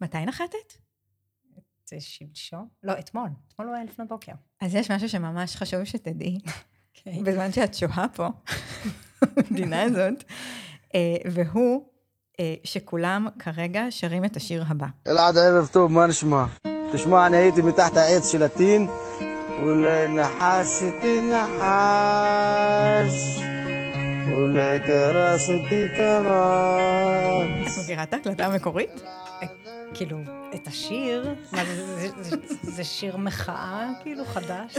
מתי 0.00 0.18
נחתת? 0.26 0.72
את 1.84 1.92
אה, 1.92 2.00
שלשום? 2.00 2.68
לא, 2.82 2.92
אתמול. 2.98 3.28
אתמול 3.48 3.68
הוא 3.68 3.76
היה 3.76 3.84
לפנות 3.84 4.08
בוקר. 4.08 4.32
אז 4.60 4.74
יש 4.74 4.90
משהו 4.90 5.08
שממש 5.08 5.56
חשוב 5.56 5.84
שתדעי, 5.84 6.38
okay. 6.46 6.50
אוקיי. 6.98 7.22
בזמן 7.22 7.52
שאת 7.52 7.74
שוהה 7.74 8.08
פה, 8.08 8.28
במדינה 9.36 9.82
הזאת, 9.82 10.24
אה, 10.94 11.16
והוא 11.32 11.88
אה, 12.40 12.54
שכולם 12.64 13.28
כרגע 13.38 13.86
שרים 13.90 14.24
את 14.24 14.36
השיר 14.36 14.64
הבא. 14.68 14.86
אלעד, 15.06 15.36
ערב 15.36 15.68
טוב, 15.72 15.92
מה 15.92 16.06
נשמע? 16.06 16.44
תשמע, 16.92 17.26
אני 17.26 17.36
הייתי 17.36 17.62
מתחת 17.62 17.96
העץ 17.96 18.32
של 18.32 18.42
הטין, 18.42 18.88
ולנחש 19.62 20.82
תנחש. 21.02 22.36
ולקרס 24.26 25.50
תקרס. 25.66 26.26
את 27.78 27.84
מכירה 27.84 28.02
את 28.02 28.14
ההקלטה 28.14 28.46
המקורית? 28.46 29.02
כאילו, 29.96 30.18
את 30.54 30.66
השיר? 30.66 31.34
מה 31.52 31.64
זה, 31.64 31.96
זה, 31.96 32.22
זה, 32.22 32.36
זה 32.62 32.84
שיר 32.84 33.16
מחאה, 33.16 33.90
כאילו, 34.02 34.24
חדש? 34.24 34.74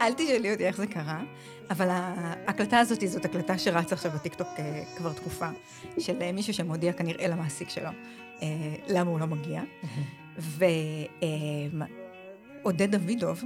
אל 0.00 0.12
תשאלי 0.12 0.52
אותי 0.52 0.66
איך 0.66 0.76
זה 0.76 0.86
קרה, 0.86 1.22
אבל 1.70 1.88
ההקלטה 1.90 2.78
הזאת 2.78 3.00
זאת 3.06 3.24
הקלטה 3.24 3.58
שרצה 3.58 3.94
עכשיו 3.94 4.12
בטיקטוק 4.12 4.48
אה, 4.58 4.84
כבר 4.96 5.12
תקופה, 5.12 5.48
של 5.98 6.22
אה, 6.22 6.32
מישהו 6.32 6.54
שמודיע 6.54 6.92
כנראה 6.92 7.28
למעסיק 7.28 7.68
שלו 7.68 7.90
אה, 8.42 8.74
למה 8.88 9.10
הוא 9.10 9.20
לא 9.20 9.26
מגיע. 9.26 9.62
ועודד 12.62 12.94
דוידוב, 12.96 13.42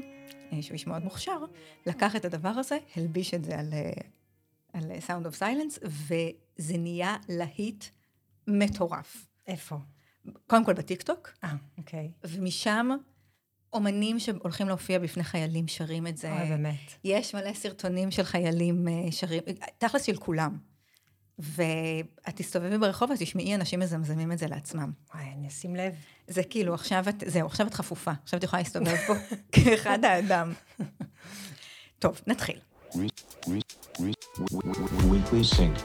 שהוא 0.61 0.73
איש 0.73 0.87
מאוד 0.87 1.05
מוכשר, 1.05 1.45
לקח 1.87 2.17
את 2.17 2.25
הדבר 2.25 2.49
הזה, 2.49 2.79
הלביש 2.97 3.35
את 3.35 3.45
זה 3.45 3.59
על, 3.59 3.69
על 4.73 4.91
Sound 5.07 5.27
of 5.27 5.39
Silence, 5.39 5.87
וזה 5.87 6.79
נהיה 6.79 7.17
להיט 7.29 7.85
מטורף. 8.49 9.27
איפה? 9.47 9.77
קודם 10.47 10.65
כל 10.65 10.73
בטיקטוק, 10.73 11.31
אה, 11.45 11.53
אוקיי. 11.79 12.11
ומשם 12.25 12.91
אומנים 13.73 14.19
שהולכים 14.19 14.69
להופיע 14.69 14.99
בפני 14.99 15.25
חיילים 15.25 15.69
שרים 15.69 16.07
את 16.07 16.17
זה. 16.17 16.33
אוי, 16.33 16.49
באמת. 16.49 16.93
יש 17.05 17.35
מלא 17.35 17.53
סרטונים 17.53 18.11
של 18.11 18.23
חיילים 18.23 18.89
אה, 18.89 19.13
שרים, 19.13 19.43
תכלס 19.79 20.03
של 20.03 20.17
כולם. 20.17 20.59
ואת 21.39 22.37
תסתובבי 22.37 22.79
ברחוב 22.79 23.11
ותשמעי 23.11 23.55
אנשים 23.55 23.81
מזמזמים 23.81 24.33
את 24.33 24.39
זה 24.39 24.47
לעצמם. 24.47 24.93
וואי, 25.15 25.25
אני 25.39 25.49
אשים 25.49 25.77
לב. 25.77 25.95
זה 26.29 26.43
כאילו, 26.43 26.75
עכשיו 26.75 27.05
את, 27.09 27.25
זהו, 27.27 27.47
עכשיו 27.47 27.67
את 27.67 27.75
חפופה. 27.75 28.13
עכשיו 28.23 28.39
את 28.39 28.45
יכולה 28.45 28.63
להסתובב 28.63 28.97
פה 29.07 29.15
כאחד 29.53 30.05
האדם. 30.05 30.53
טוב, 31.99 32.21
נתחיל. 32.27 32.59
Weekly 35.11 35.43
Sync. 35.55 35.77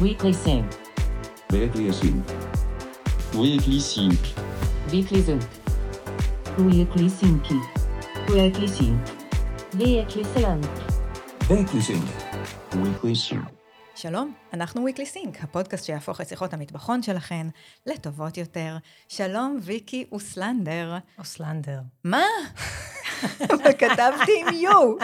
Weekly 0.00 0.32
Sync. 0.44 0.81
Weekly 1.52 1.92
Sync. 1.92 2.24
Weekly 3.34 3.80
Sync. 3.90 4.22
Weekly 4.90 5.20
Sync. 5.26 5.42
Weekly 6.66 7.08
Sync. 7.18 7.44
Weekly 8.28 8.68
Sync. 8.76 8.96
Weekly 9.86 10.24
Sync. 10.34 10.64
Weekly 11.50 11.80
Sync. 11.82 12.06
Weekly 12.72 13.14
Sync. 13.14 13.44
שלום, 13.94 14.32
אנחנו 14.52 14.86
Weekly 14.88 15.16
Sync, 15.16 15.36
הפודקאסט 15.42 15.84
שיהפוך 15.84 16.20
את 16.20 16.28
שיחות 16.28 16.52
המטבחון 16.54 17.02
שלכן 17.02 17.46
לטובות 17.86 18.36
יותר. 18.36 18.76
שלום, 19.08 19.58
ויקי 19.62 20.04
אוסלנדר. 20.12 20.96
אוסלנדר. 21.18 21.80
מה? 22.04 22.24
אבל 23.40 23.72
כתבתי 23.72 24.32
עם 24.40 24.54
יו. 24.54 24.96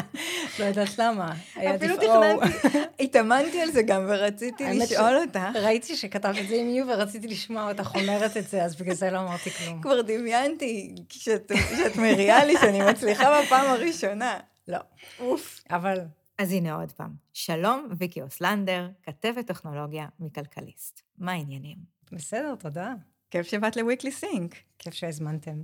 לא 0.59 0.65
יודעת 0.65 0.99
למה. 0.99 1.35
היה 1.55 1.75
אפילו 1.75 1.95
עדיף 1.95 2.09
או. 2.09 2.41
תכננתי, 2.41 2.79
התאמנתי 3.01 3.61
על 3.61 3.71
זה 3.71 3.83
גם 3.83 4.07
ורציתי 4.09 4.65
לשאול 4.65 5.17
אותך. 5.17 5.41
ראיתי 5.55 5.97
שכתבת 5.97 6.39
את 6.39 6.49
זה 6.49 6.55
עם 6.55 6.71
יו 6.71 6.87
ורציתי 6.89 7.29
לשמוע 7.29 7.71
אותך 7.71 7.95
אומרת 7.95 8.37
את 8.37 8.49
זה, 8.49 8.65
אז 8.65 8.77
בגלל 8.77 8.95
זה 8.95 9.11
לא 9.11 9.19
אמרתי 9.19 9.51
כלום. 9.51 9.83
כבר 9.83 10.03
דמיינתי 10.03 10.95
שאת, 11.09 11.53
שאת 11.77 11.97
מריעה 11.97 12.45
לי 12.45 12.55
שאני 12.61 12.81
מצליחה 12.91 13.43
בפעם 13.43 13.67
הראשונה. 13.67 14.39
לא. 14.69 14.79
אוף. 15.21 15.61
אבל 15.71 15.99
אז 16.39 16.53
הנה 16.53 16.75
עוד 16.75 16.93
פעם. 16.93 17.11
שלום, 17.33 17.89
ויקי 17.99 18.23
אוסלנדר, 18.23 18.89
כתבת 19.03 19.47
טכנולוגיה 19.47 20.07
מכלכליסט. 20.21 21.01
מה 21.19 21.33
העניינים? 21.33 21.77
בסדר, 22.13 22.55
תודה. 22.55 22.95
כיף 23.31 23.47
שבאת 23.47 23.77
לוויקלי 23.77 24.13
סינק. 24.13 24.55
כיף 24.79 24.95
שהזמנתם. 24.95 25.63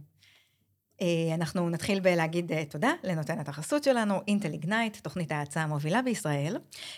אה, 1.00 1.34
אנחנו 1.34 1.70
נתחיל 1.70 2.00
בלהגיד 2.00 2.52
אה, 2.52 2.64
תודה 2.64 2.92
לנותנת 3.04 3.48
החסות 3.48 3.84
שלנו, 3.84 4.20
אינטל 4.28 4.52
איגנייט, 4.52 4.96
תוכנית 4.96 5.32
ההאצה 5.32 5.62
המובילה 5.62 6.02
בישראל, 6.02 6.56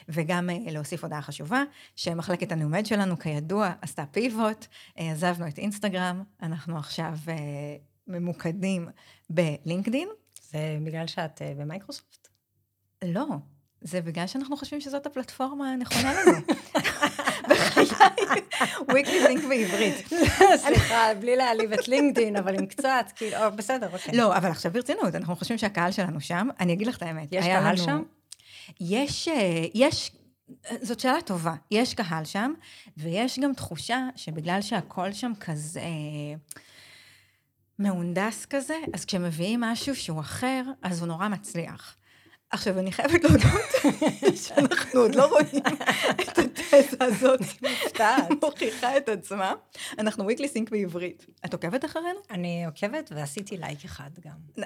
וגם 0.09 0.51
אה, 0.51 0.73
להוסיף 0.73 1.05
הודעה 1.05 1.23
חשובה, 1.23 1.63
שמחלקת 1.97 2.53
הניומד 2.53 2.87
שלנו, 2.87 3.19
כידוע, 3.19 3.73
עשתה 3.83 4.05
פיבוט, 4.07 4.67
עזבנו 4.97 5.49
את 5.49 5.59
אינסטגרם, 5.59 6.23
אנחנו 6.43 6.79
עכשיו 6.79 7.13
ממוקדים 8.07 8.89
בלינקדין. 9.31 10.09
זה 10.51 10.79
בגלל 10.85 11.07
שאת 11.07 11.43
במייקרוסופט? 11.57 12.29
לא, 13.05 13.27
זה 13.81 14.01
בגלל 14.01 14.27
שאנחנו 14.27 14.57
חושבים 14.57 14.81
שזאת 14.81 15.07
הפלטפורמה 15.07 15.73
הנכונה 15.73 16.13
לנו. 16.15 16.39
וויקלי 18.91 19.21
לינק 19.21 19.45
בעברית. 19.45 20.09
סליחה, 20.67 21.15
בלי 21.21 21.37
להעליב 21.37 21.73
את 21.73 21.89
לינקדין, 21.89 22.37
אבל 22.37 22.55
עם 22.55 22.67
קצת, 22.67 23.13
כאילו, 23.17 23.37
אה, 23.37 23.51
בסדר, 23.51 23.89
אוקיי. 23.93 24.17
לא, 24.17 24.37
אבל 24.37 24.51
עכשיו 24.51 24.73
ברצינות, 24.73 25.15
אנחנו 25.15 25.37
חושבים 25.37 25.59
שהקהל 25.59 25.93
שלנו 25.93 26.21
שם. 26.21 26.49
אני 26.61 26.73
אגיד 26.73 26.87
לך 26.87 26.97
את 26.97 27.03
האמת. 27.03 27.29
יש 27.33 27.45
קהל 27.45 27.77
שם? 27.77 28.03
יש, 28.81 29.29
אה, 29.29 29.65
יש, 29.75 30.13
זאת 30.83 31.01
שאלה 31.01 31.23
טובה. 31.23 31.55
יש 31.71 31.95
קהל 31.95 32.25
שם, 32.25 32.53
ויש 32.97 33.39
גם 33.39 33.55
תחושה 33.55 34.09
שבגלל 34.17 34.63
שהכל 34.63 35.13
שם 35.13 35.33
כזה 35.41 35.81
מהונדס 37.79 38.47
כזה, 38.47 38.77
אז 38.95 39.05
כשמביאים 39.05 39.61
משהו 39.61 39.97
שהוא 39.97 40.21
אחר, 40.21 40.63
אז 40.83 41.01
הוא 41.01 41.09
נורא 41.09 41.29
מצליח. 41.29 41.97
עכשיו, 42.51 42.79
אני 42.79 42.93
חייבת 42.93 43.25
להודות 43.25 43.97
שאנחנו 44.45 45.01
עוד 45.01 45.15
לא 45.15 45.27
רואים 45.27 45.63
את 46.21 46.39
התזה 46.39 46.97
הזאת. 47.01 47.41
מוכיחה 48.43 48.97
את 48.97 49.09
עצמה. 49.09 49.55
אנחנו 49.99 50.25
Weekly 50.25 50.49
Sync 50.49 50.71
בעברית. 50.71 51.27
את 51.45 51.53
עוקבת 51.53 51.85
אחרינו? 51.85 52.21
אני 52.31 52.67
עוקבת 52.67 53.13
ועשיתי 53.15 53.57
לייק 53.57 53.85
אחד 53.85 54.11
גם. 54.25 54.65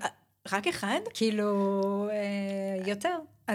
רק 0.53 0.67
אחד? 0.67 1.01
כאילו, 1.15 2.09
אה, 2.11 2.87
יותר. 2.87 3.19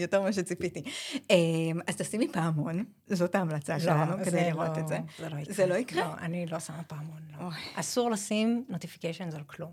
יותר, 0.00 0.20
ממה 0.20 0.32
שציפיתי. 0.32 0.82
אמ, 1.30 1.80
אז 1.86 1.96
תשימי 1.96 2.28
פעמון, 2.32 2.84
זאת 3.06 3.34
ההמלצה 3.34 3.80
שלנו, 3.80 4.16
לא, 4.16 4.24
כדי 4.24 4.30
זה 4.30 4.40
לראות 4.40 4.76
לא- 4.76 4.82
את 4.82 4.88
זה. 4.88 4.98
זה 5.18 5.28
לא 5.28 5.36
יקרה. 5.38 5.54
זה 5.54 5.66
לא 5.66 5.74
יקרה? 5.74 6.04
לא, 6.04 6.14
אני 6.20 6.46
לא 6.46 6.60
שמה 6.60 6.82
פעמון, 6.82 7.20
לא. 7.40 7.48
אסור 7.74 8.10
לשים 8.10 8.64
notifications 8.68 9.34
על 9.34 9.42
כלום. 9.46 9.72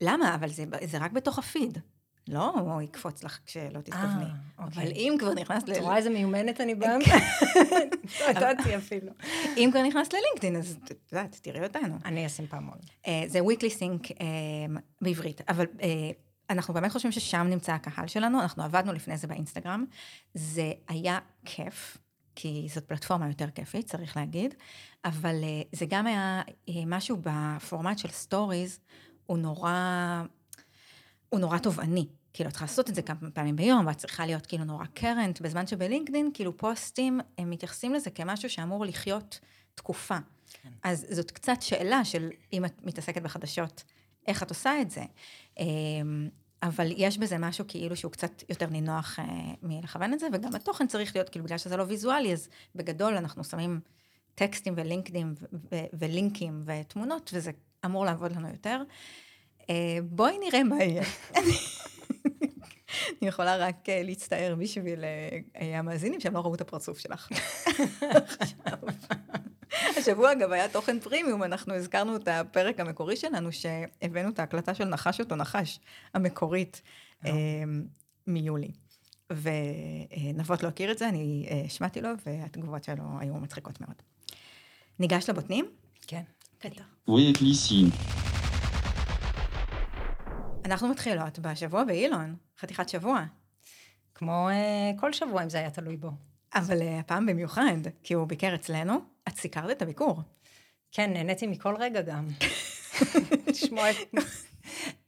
למה? 0.00 0.34
אבל 0.34 0.48
זה, 0.48 0.64
רק 1.00 1.12
בתוך 1.12 1.38
הפיד. 1.38 1.78
לא 2.28 2.50
הוא 2.50 2.82
יקפוץ 2.82 3.24
לך 3.24 3.38
כשלא 3.46 3.80
תתכווני. 3.80 4.24
אוקיי. 4.58 4.82
אבל 4.82 4.92
אם 4.92 5.16
כבר 5.18 5.34
נכנסת 5.34 5.68
ל... 5.68 5.72
את 5.72 5.78
רואה 5.78 5.96
איזה 5.96 6.10
מיומנת 6.10 6.60
אני 6.60 6.74
באה? 6.74 6.96
לא 8.20 8.30
ידעתי 8.30 8.76
אפילו. 8.76 9.12
אם 9.56 9.68
כבר 9.72 9.82
נכנסת 9.82 10.12
ללינקדאין, 10.14 10.56
אז 10.56 10.76
את 10.84 11.12
יודעת, 11.12 11.38
תראי 11.42 11.62
אותנו. 11.64 11.96
אני 12.04 12.26
אשים 12.26 12.46
פעמון. 12.46 12.78
אה, 13.06 13.24
זה 13.26 13.38
weekly 13.40 13.78
sync 13.78 14.10
אה, 14.20 14.26
בעברית, 15.00 15.40
אבל 15.48 15.66
אה, 15.82 16.10
אנחנו 16.52 16.74
באמת 16.74 16.92
חושבים 16.92 17.12
ששם 17.12 17.46
נמצא 17.50 17.72
הקהל 17.72 18.06
שלנו, 18.06 18.40
אנחנו 18.40 18.62
עבדנו 18.62 18.92
לפני 18.92 19.16
זה 19.16 19.26
באינסטגרם, 19.26 19.84
זה 20.34 20.72
היה 20.88 21.18
כיף, 21.44 21.98
כי 22.34 22.68
זאת 22.74 22.84
פלטפורמה 22.84 23.28
יותר 23.28 23.50
כיפית, 23.50 23.86
צריך 23.86 24.16
להגיד, 24.16 24.54
אבל 25.04 25.34
אה, 25.42 25.62
זה 25.72 25.86
גם 25.88 26.06
היה 26.06 26.42
אה, 26.68 26.74
משהו 26.86 27.16
בפורמט 27.20 27.98
של 27.98 28.08
סטוריז, 28.08 28.78
הוא 29.26 29.38
נורא, 29.38 30.22
הוא 31.28 31.40
נורא 31.40 31.58
תובעני. 31.58 32.06
כאילו, 32.32 32.48
את 32.48 32.52
צריכה 32.52 32.64
לעשות 32.64 32.90
את 32.90 32.94
זה 32.94 33.02
כמה 33.02 33.30
פעמים 33.34 33.56
ביום, 33.56 33.86
ואת 33.86 33.96
צריכה 33.96 34.26
להיות 34.26 34.46
כאילו 34.46 34.64
נורא 34.64 34.84
current, 34.94 35.40
בזמן 35.40 35.66
שבלינקדאין, 35.66 36.30
כאילו 36.34 36.56
פוסטים, 36.56 37.20
הם 37.38 37.50
מתייחסים 37.50 37.94
לזה 37.94 38.10
כמשהו 38.10 38.50
שאמור 38.50 38.84
לחיות 38.84 39.40
תקופה. 39.74 40.16
אז 40.82 41.06
זאת 41.10 41.30
קצת 41.30 41.62
שאלה 41.62 42.04
של 42.04 42.30
אם 42.52 42.64
את 42.64 42.82
מתעסקת 42.82 43.22
בחדשות, 43.22 43.84
איך 44.26 44.42
את 44.42 44.50
עושה 44.50 44.80
את 44.80 44.90
זה. 44.90 45.04
אבל 46.62 46.92
יש 46.96 47.18
בזה 47.18 47.38
משהו 47.38 47.64
כאילו 47.68 47.96
שהוא 47.96 48.12
קצת 48.12 48.44
יותר 48.48 48.66
נינוח 48.66 49.18
אה, 49.18 49.24
מלכוון 49.62 50.12
את 50.12 50.18
זה, 50.20 50.26
וגם 50.32 50.54
התוכן 50.54 50.86
צריך 50.86 51.16
להיות, 51.16 51.28
כאילו 51.28 51.44
בגלל 51.44 51.58
שזה 51.58 51.76
לא 51.76 51.84
ויזואלי, 51.88 52.32
אז 52.32 52.48
בגדול 52.74 53.16
אנחנו 53.16 53.44
שמים 53.44 53.80
טקסטים 54.34 54.74
ולינקדים 54.76 55.34
ולינקים 55.92 56.60
ותמונות, 56.64 57.30
וזה 57.34 57.50
אמור 57.84 58.04
לעבוד 58.04 58.32
לנו 58.32 58.48
יותר. 58.48 58.82
אה, 59.70 59.98
בואי 60.02 60.38
נראה 60.38 60.64
מה 60.64 60.84
יהיה. 60.84 61.04
אני 63.22 63.28
יכולה 63.28 63.56
רק 63.56 63.88
אה, 63.88 64.02
להצטער 64.04 64.54
בשביל 64.58 65.04
אה, 65.04 65.38
אה, 65.60 65.78
המאזינים 65.78 66.20
שהם 66.20 66.34
לא 66.34 66.40
ראו 66.40 66.54
את 66.54 66.60
הפרצוף 66.60 66.98
שלך. 66.98 67.28
השבוע 69.96 70.32
אגב 70.32 70.52
היה 70.52 70.68
תוכן 70.68 71.00
פרימיום, 71.00 71.42
אנחנו 71.42 71.74
הזכרנו 71.74 72.16
את 72.16 72.28
הפרק 72.28 72.80
המקורי 72.80 73.16
שלנו, 73.16 73.52
שהבאנו 73.52 74.28
את 74.28 74.38
ההקלטה 74.38 74.74
של 74.74 74.84
נחש 74.84 75.20
אותו 75.20 75.36
נחש, 75.36 75.80
המקורית, 76.14 76.82
אה, 77.26 77.32
מיולי. 78.26 78.70
ונבות 79.30 80.62
לא 80.62 80.68
הכיר 80.68 80.92
את 80.92 80.98
זה, 80.98 81.08
אני 81.08 81.48
השמעתי 81.66 82.00
לו, 82.00 82.08
והתגובות 82.26 82.84
שלו 82.84 83.04
היו 83.20 83.34
מצחיקות 83.34 83.80
מאוד. 83.80 83.94
ניגש 84.98 85.30
לבוטנים? 85.30 85.70
כן. 86.06 86.22
Glycine. 87.08 88.22
אנחנו 90.64 90.88
מתחילות 90.88 91.38
בשבוע 91.38 91.84
באילון, 91.84 92.36
חתיכת 92.62 92.88
שבוע. 92.88 93.24
כמו 94.14 94.48
אה, 94.48 94.90
כל 95.00 95.12
שבוע, 95.12 95.42
אם 95.42 95.50
זה 95.50 95.58
היה 95.58 95.70
תלוי 95.70 95.96
בו. 95.96 96.10
אבל 96.54 96.82
אה, 96.82 96.98
הפעם 96.98 97.26
במיוחד, 97.26 97.76
כי 98.02 98.14
הוא 98.14 98.26
ביקר 98.26 98.54
אצלנו, 98.54 98.94
את 99.28 99.36
סיקרת 99.36 99.70
את 99.70 99.82
הביקור. 99.82 100.20
כן, 100.92 101.12
נהניתי 101.12 101.46
מכל 101.46 101.74
רגע 101.78 102.02
גם. 102.02 102.28
לשמוע 103.48 103.90
את... 103.90 103.96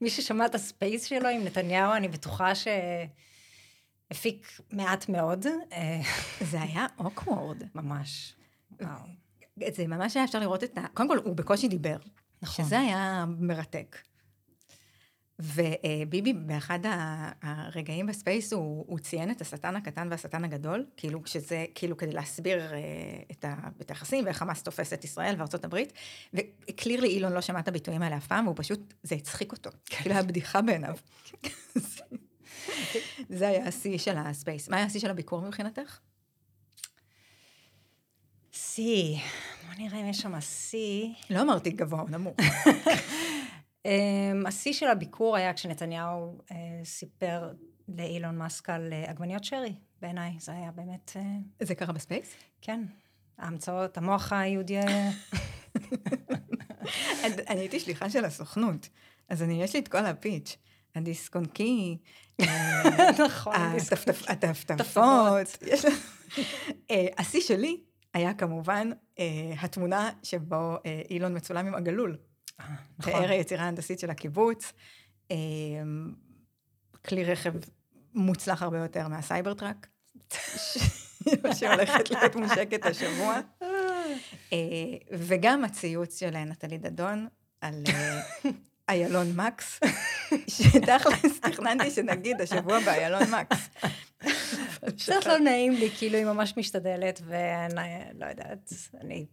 מי 0.01 0.11
ששמע 0.11 0.47
את 0.47 0.55
ה 0.55 0.63
space 0.63 1.05
שלו 1.05 1.29
עם 1.29 1.45
נתניהו, 1.45 1.93
אני 1.93 2.09
בטוחה 2.09 2.53
שהפיק 4.11 4.61
מעט 4.73 5.09
מאוד. 5.09 5.47
אה, 5.73 6.01
זה 6.41 6.63
היה 6.63 6.87
awkward. 6.99 7.63
ממש. 7.75 8.35
וואו. 8.81 9.01
זה 9.75 9.87
ממש 9.87 10.17
היה 10.17 10.25
אפשר 10.25 10.39
לראות 10.39 10.65
את 10.65 10.79
ה... 10.79 10.89
קודם 10.95 11.09
כל, 11.09 11.19
הוא 11.25 11.37
בקושי 11.37 11.69
דיבר. 11.69 11.97
נכון. 12.43 12.65
שזה 12.65 12.81
היה 12.81 13.25
מרתק. 13.39 13.97
וביבי, 15.39 16.33
באחד 16.33 16.79
הרגעים 17.43 18.07
ב 18.07 18.13
space, 18.13 18.53
הוא, 18.53 18.85
הוא 18.89 18.99
ציין 18.99 19.31
את 19.31 19.41
השטן 19.41 19.77
הקטן 19.77 20.09
והשטן 20.11 20.45
הגדול, 20.45 20.87
כאילו, 20.97 21.21
שזה, 21.27 21.65
כאילו, 21.75 21.97
כדי 21.97 22.13
להסביר 22.13 22.73
אה, 22.73 22.79
את, 23.31 23.45
ה, 23.45 23.55
את 23.81 23.91
היחסים, 23.91 24.25
ואיך 24.25 24.37
חמאס 24.37 24.63
תופס 24.63 24.93
את 24.93 25.05
ישראל 25.05 25.35
וארצות 25.39 25.65
הברית. 25.65 25.93
וקלירלי 26.35 27.09
אילון 27.09 27.33
לא 27.33 27.41
שמע 27.41 27.61
את 27.61 27.69
הביטויים 27.69 28.03
האלה 28.03 28.17
אף 28.17 28.27
פעם, 28.27 28.47
והוא 28.47 28.57
פשוט, 28.59 28.95
זה 29.03 29.15
הצחיק 29.15 29.53
אותו. 29.53 29.71
כאילו, 29.87 30.15
היה 30.15 30.25
בדיחה 30.25 30.63
בעיניו. 30.63 30.95
זה 33.29 33.49
היה 33.49 33.67
השיא 33.67 33.99
של 33.99 34.17
הספייס. 34.19 34.69
מה 34.69 34.77
היה 34.77 34.87
השיא 34.87 35.01
של 35.01 35.11
הביקור 35.11 35.41
מבחינתך? 35.41 35.99
שיא. 38.53 39.17
בוא 39.67 39.75
נראה 39.79 40.01
אם 40.01 40.09
יש 40.11 40.19
שם 40.19 40.41
שיא. 40.41 41.09
לא 41.31 41.43
אמרתי 41.43 41.71
גבוה 41.71 42.01
או 42.01 42.09
נמוך. 42.09 42.37
אמ, 43.85 44.47
השיא 44.47 44.73
של 44.73 44.87
הביקור 44.89 45.37
היה 45.37 45.53
כשנתניהו 45.53 46.39
אה, 46.53 46.57
סיפר 46.85 47.53
לאילון 47.89 48.39
מאסק 48.39 48.71
על 48.71 48.93
אה, 48.93 49.11
עגבניות 49.11 49.45
שרי, 49.45 49.75
בעיניי. 50.03 50.33
זה 50.39 50.53
היה 50.53 50.71
באמת, 50.71 51.13
אה, 51.17 51.23
זה 51.67 51.75
קרה 51.75 51.93
ב 51.93 51.99
space? 51.99 52.35
כן, 52.63 52.85
ההמצאות, 53.39 53.99
המוח 53.99 54.33
היהודי... 54.33 54.79
אני 57.25 57.61
הייתי 57.61 57.81
שליחה 57.81 58.11
של 58.11 58.25
הסוכנות, 58.25 58.89
אז 59.29 59.43
אני, 59.43 59.63
יש 59.63 59.75
לי 59.75 59.81
את 59.81 59.89
כל 59.89 60.07
ה 60.07 60.14
pitch. 60.14 60.57
הדיסק 60.95 61.42
און 61.42 61.70
קי, 61.70 61.99
נכון, 63.27 63.55
הטפטפ- 63.55 64.31
הטפטפות. 64.33 65.59
השיא 67.19 67.41
שלי 67.41 67.81
היה 68.15 68.35
כמובן 68.35 68.91
התמונה 69.61 70.11
שבו 70.23 70.77
אילון 71.11 71.37
מצולם 71.37 71.67
עם 71.67 71.75
העגלול. 71.75 72.17
נכון. 72.99 73.13
פאר 73.13 73.31
היצירה 73.31 73.65
ההנדסית 73.65 73.99
של 73.99 74.11
הקיבוץ. 74.11 74.73
אה, 75.31 75.37
כלי 77.05 77.25
רכב 77.25 77.53
מוצלח 78.15 78.63
הרבה 78.63 78.79
יותר 78.79 79.09
מה 79.09 79.55
Cybertruck, 79.55 79.87
שהולכת 81.59 82.11
להיות 82.11 82.37
מושקת 82.37 82.87
השבוע. 82.87 83.41
אה, 84.53 84.59
וגם 85.13 85.65
הציוץ 85.65 86.21
של 86.21 86.31
נטלי 86.31 86.79
דדון 86.79 87.27
על 87.61 87.83
אה, 87.89 88.21
איילון 88.89 89.27
מקס, 89.37 89.81
שתכלס 90.49 91.41
תכננתי 91.41 91.91
שנגיד 91.91 92.41
השבוע 92.41 92.81
באיילון 92.81 93.23
מקס. 93.23 93.69
קצת 94.97 95.27
לא 95.27 95.39
נעים 95.39 95.73
לי, 95.73 95.91
כאילו 95.99 96.17
היא 96.17 96.25
ממש 96.25 96.55
משתדלת, 96.57 97.21
ואני 97.25 98.19
לא 98.21 98.27
יודעת, 98.27 98.73
אני 99.01 99.27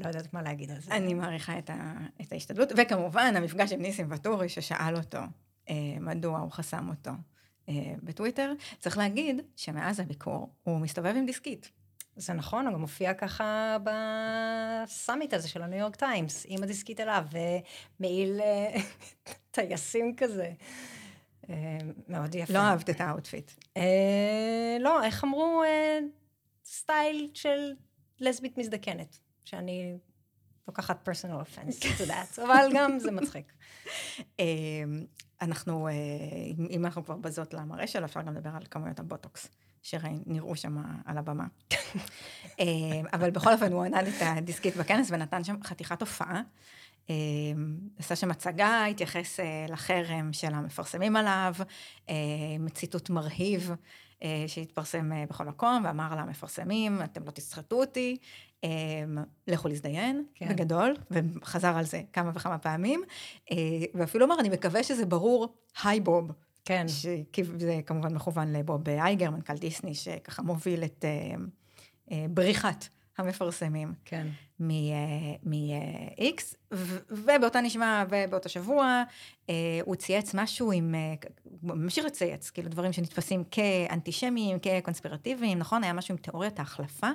לא 0.00 0.08
יודעת 0.08 0.34
מה 0.34 0.42
להגיד 0.42 0.70
על 0.70 0.80
זה. 0.80 0.92
אני 0.94 1.14
מעריכה 1.14 1.58
את, 1.58 1.70
ה, 1.70 1.94
את 2.20 2.32
ההשתדלות, 2.32 2.72
וכמובן 2.76 3.36
המפגש 3.36 3.72
עם 3.72 3.82
ניסים 3.82 4.06
ואטורי 4.10 4.48
ששאל 4.48 4.96
אותו 4.96 5.18
אה, 5.68 5.74
מדוע 6.00 6.38
הוא 6.38 6.50
חסם 6.50 6.88
אותו 6.88 7.10
אה, 7.68 7.94
בטוויטר. 8.02 8.52
צריך 8.78 8.98
להגיד 8.98 9.40
שמאז 9.56 10.00
הביקור 10.00 10.50
הוא 10.62 10.80
מסתובב 10.80 11.14
עם 11.16 11.26
דיסקית. 11.26 11.70
זה 12.16 12.32
נכון, 12.32 12.66
הוא 12.66 12.74
גם 12.74 12.80
מופיע 12.80 13.14
ככה 13.14 13.76
ב 13.84 14.05
summit 14.05 15.34
הזה 15.34 15.48
של 15.48 15.62
הניו 15.62 15.78
יורק 15.78 15.96
טיימס, 15.96 16.46
עם 16.48 16.62
הדיסקית 16.62 17.00
עליו, 17.00 17.24
ומעיל 17.30 18.40
אה, 18.40 18.80
טייסים 19.50 20.16
כזה. 20.16 20.52
אה, 21.50 21.78
מאוד 22.08 22.34
יפה. 22.34 22.52
לא 22.52 22.58
אהבת 22.58 22.90
את 22.90 23.00
ה 23.00 23.06
outfit. 23.06 23.50
אה, 23.76 24.76
לא, 24.80 25.04
איך 25.04 25.24
אמרו? 25.24 25.62
סטייל 26.64 27.30
של 27.34 27.72
לסבית 28.20 28.58
מזדקנת, 28.58 29.18
שאני 29.44 29.98
לוקחת 30.68 31.08
personal 31.08 31.44
offense 31.46 31.82
to 31.82 32.08
that, 32.10 32.42
אבל 32.44 32.68
גם 32.74 32.98
זה 32.98 33.10
מצחיק. 33.10 33.52
אה, 34.40 34.44
אנחנו, 35.42 35.88
אה, 35.88 35.92
אם- 36.70 36.84
אנחנו 36.84 37.04
כבר 37.04 37.16
בזאת 37.16 37.54
למראה 37.54 37.86
שלו, 37.86 38.04
אפשר 38.04 38.22
גם 38.22 38.34
לדבר 38.34 38.50
על 38.56 38.62
כמויות 38.70 38.98
הבוטוקס 39.00 39.48
שנראו 39.82 40.56
שם 40.56 40.76
על 41.04 41.18
הבמה. 41.18 41.46
אה, 42.60 42.66
אבל 43.12 43.30
בכל 43.30 43.52
אופן, 43.52 43.72
הוא 43.72 43.84
ענד 43.84 44.06
את 44.06 44.14
הדיסקית 44.20 44.76
בכנס 44.76 45.08
ונתן 45.10 45.44
שם 45.44 45.62
חתיכת 45.64 46.00
הופעה. 46.00 46.42
אה, 47.10 47.14
עשה 47.98 48.16
שם 48.16 48.30
הצגה, 48.30 48.84
התייחס 48.84 49.40
אה, 49.40 49.66
לחרם 49.68 50.32
של 50.32 50.54
המפרסמים 50.54 51.16
עליו, 51.16 51.54
אה, 52.08 52.14
עם 52.54 52.68
ציטוט 52.68 53.10
מרהיב 53.10 53.70
שהתפרסם 54.46 55.12
אה, 55.12 55.24
בכל 55.28 55.44
מקום, 55.44 55.82
ואמר 55.84 56.16
למפרסמים, 56.16 57.02
אתם 57.04 57.24
לא 57.24 57.30
תסחטו 57.30 57.80
אותי, 57.80 58.16
אה, 58.64 58.68
לכו 59.46 59.68
להזדיין, 59.68 60.24
כן. 60.34 60.48
בגדול, 60.48 60.96
וחזר 61.10 61.76
על 61.76 61.84
זה 61.84 62.02
כמה 62.12 62.30
וכמה 62.34 62.58
פעמים, 62.58 63.02
אה, 63.50 63.56
ואפילו 63.94 64.26
אמר, 64.26 64.40
אני 64.40 64.48
מקווה 64.48 64.82
שזה 64.82 65.06
ברור, 65.06 65.48
היי 65.82 66.00
בוב. 66.00 66.32
כן, 66.64 66.88
שזה 66.88 67.80
כמובן 67.86 68.14
מכוון 68.14 68.52
לבוב 68.52 68.88
אייגר, 68.88 69.30
מנכ"ל 69.30 69.54
דיסני, 69.54 69.94
שככה 69.94 70.42
מוביל 70.42 70.84
את 70.84 71.04
אה, 71.04 71.34
אה, 72.12 72.26
בריחת 72.30 72.88
המפרסמים 73.20 73.94
כן. 74.04 74.26
מ-X, 74.60 76.56
ובאותה 77.10 77.60
נשמע, 77.60 78.04
ובאותו 78.10 78.48
שבוע, 78.48 79.02
אה, 79.50 79.54
הוא 79.84 79.94
צייץ 79.94 80.34
משהו 80.34 80.72
עם, 80.72 80.94
אה, 80.94 81.14
הוא 81.44 81.58
ממשיך 81.62 82.04
לצייץ, 82.04 82.50
כאילו 82.50 82.68
דברים 82.68 82.92
שנתפסים 82.92 83.44
כאנטישמיים, 83.50 84.58
כקונספירטיביים, 84.58 85.58
נכון? 85.58 85.84
היה 85.84 85.92
משהו 85.92 86.12
עם 86.12 86.18
תיאוריית 86.18 86.58
ההחלפה. 86.58 87.10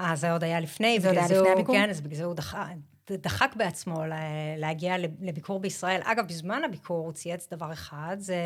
אה, 0.00 0.16
זה 0.16 0.32
עוד 0.32 0.44
היה 0.44 0.60
לפני, 0.60 1.00
זה 1.00 1.08
עוד 1.08 1.16
היה 1.18 1.26
לפני 1.26 1.48
הביקור? 1.52 1.74
כן, 1.74 1.90
אז 1.90 2.00
בגלל 2.00 2.16
זה 2.18 2.24
הוא 2.24 2.34
דחה, 2.34 2.68
דחק 3.10 3.54
בעצמו 3.56 4.04
לה- 4.04 4.56
להגיע 4.56 4.94
לביקור 5.20 5.60
בישראל. 5.60 6.00
אגב, 6.04 6.26
בזמן 6.28 6.62
הביקור 6.64 7.04
הוא 7.04 7.12
צייץ 7.12 7.48
דבר 7.50 7.72
אחד, 7.72 8.16
זה 8.20 8.36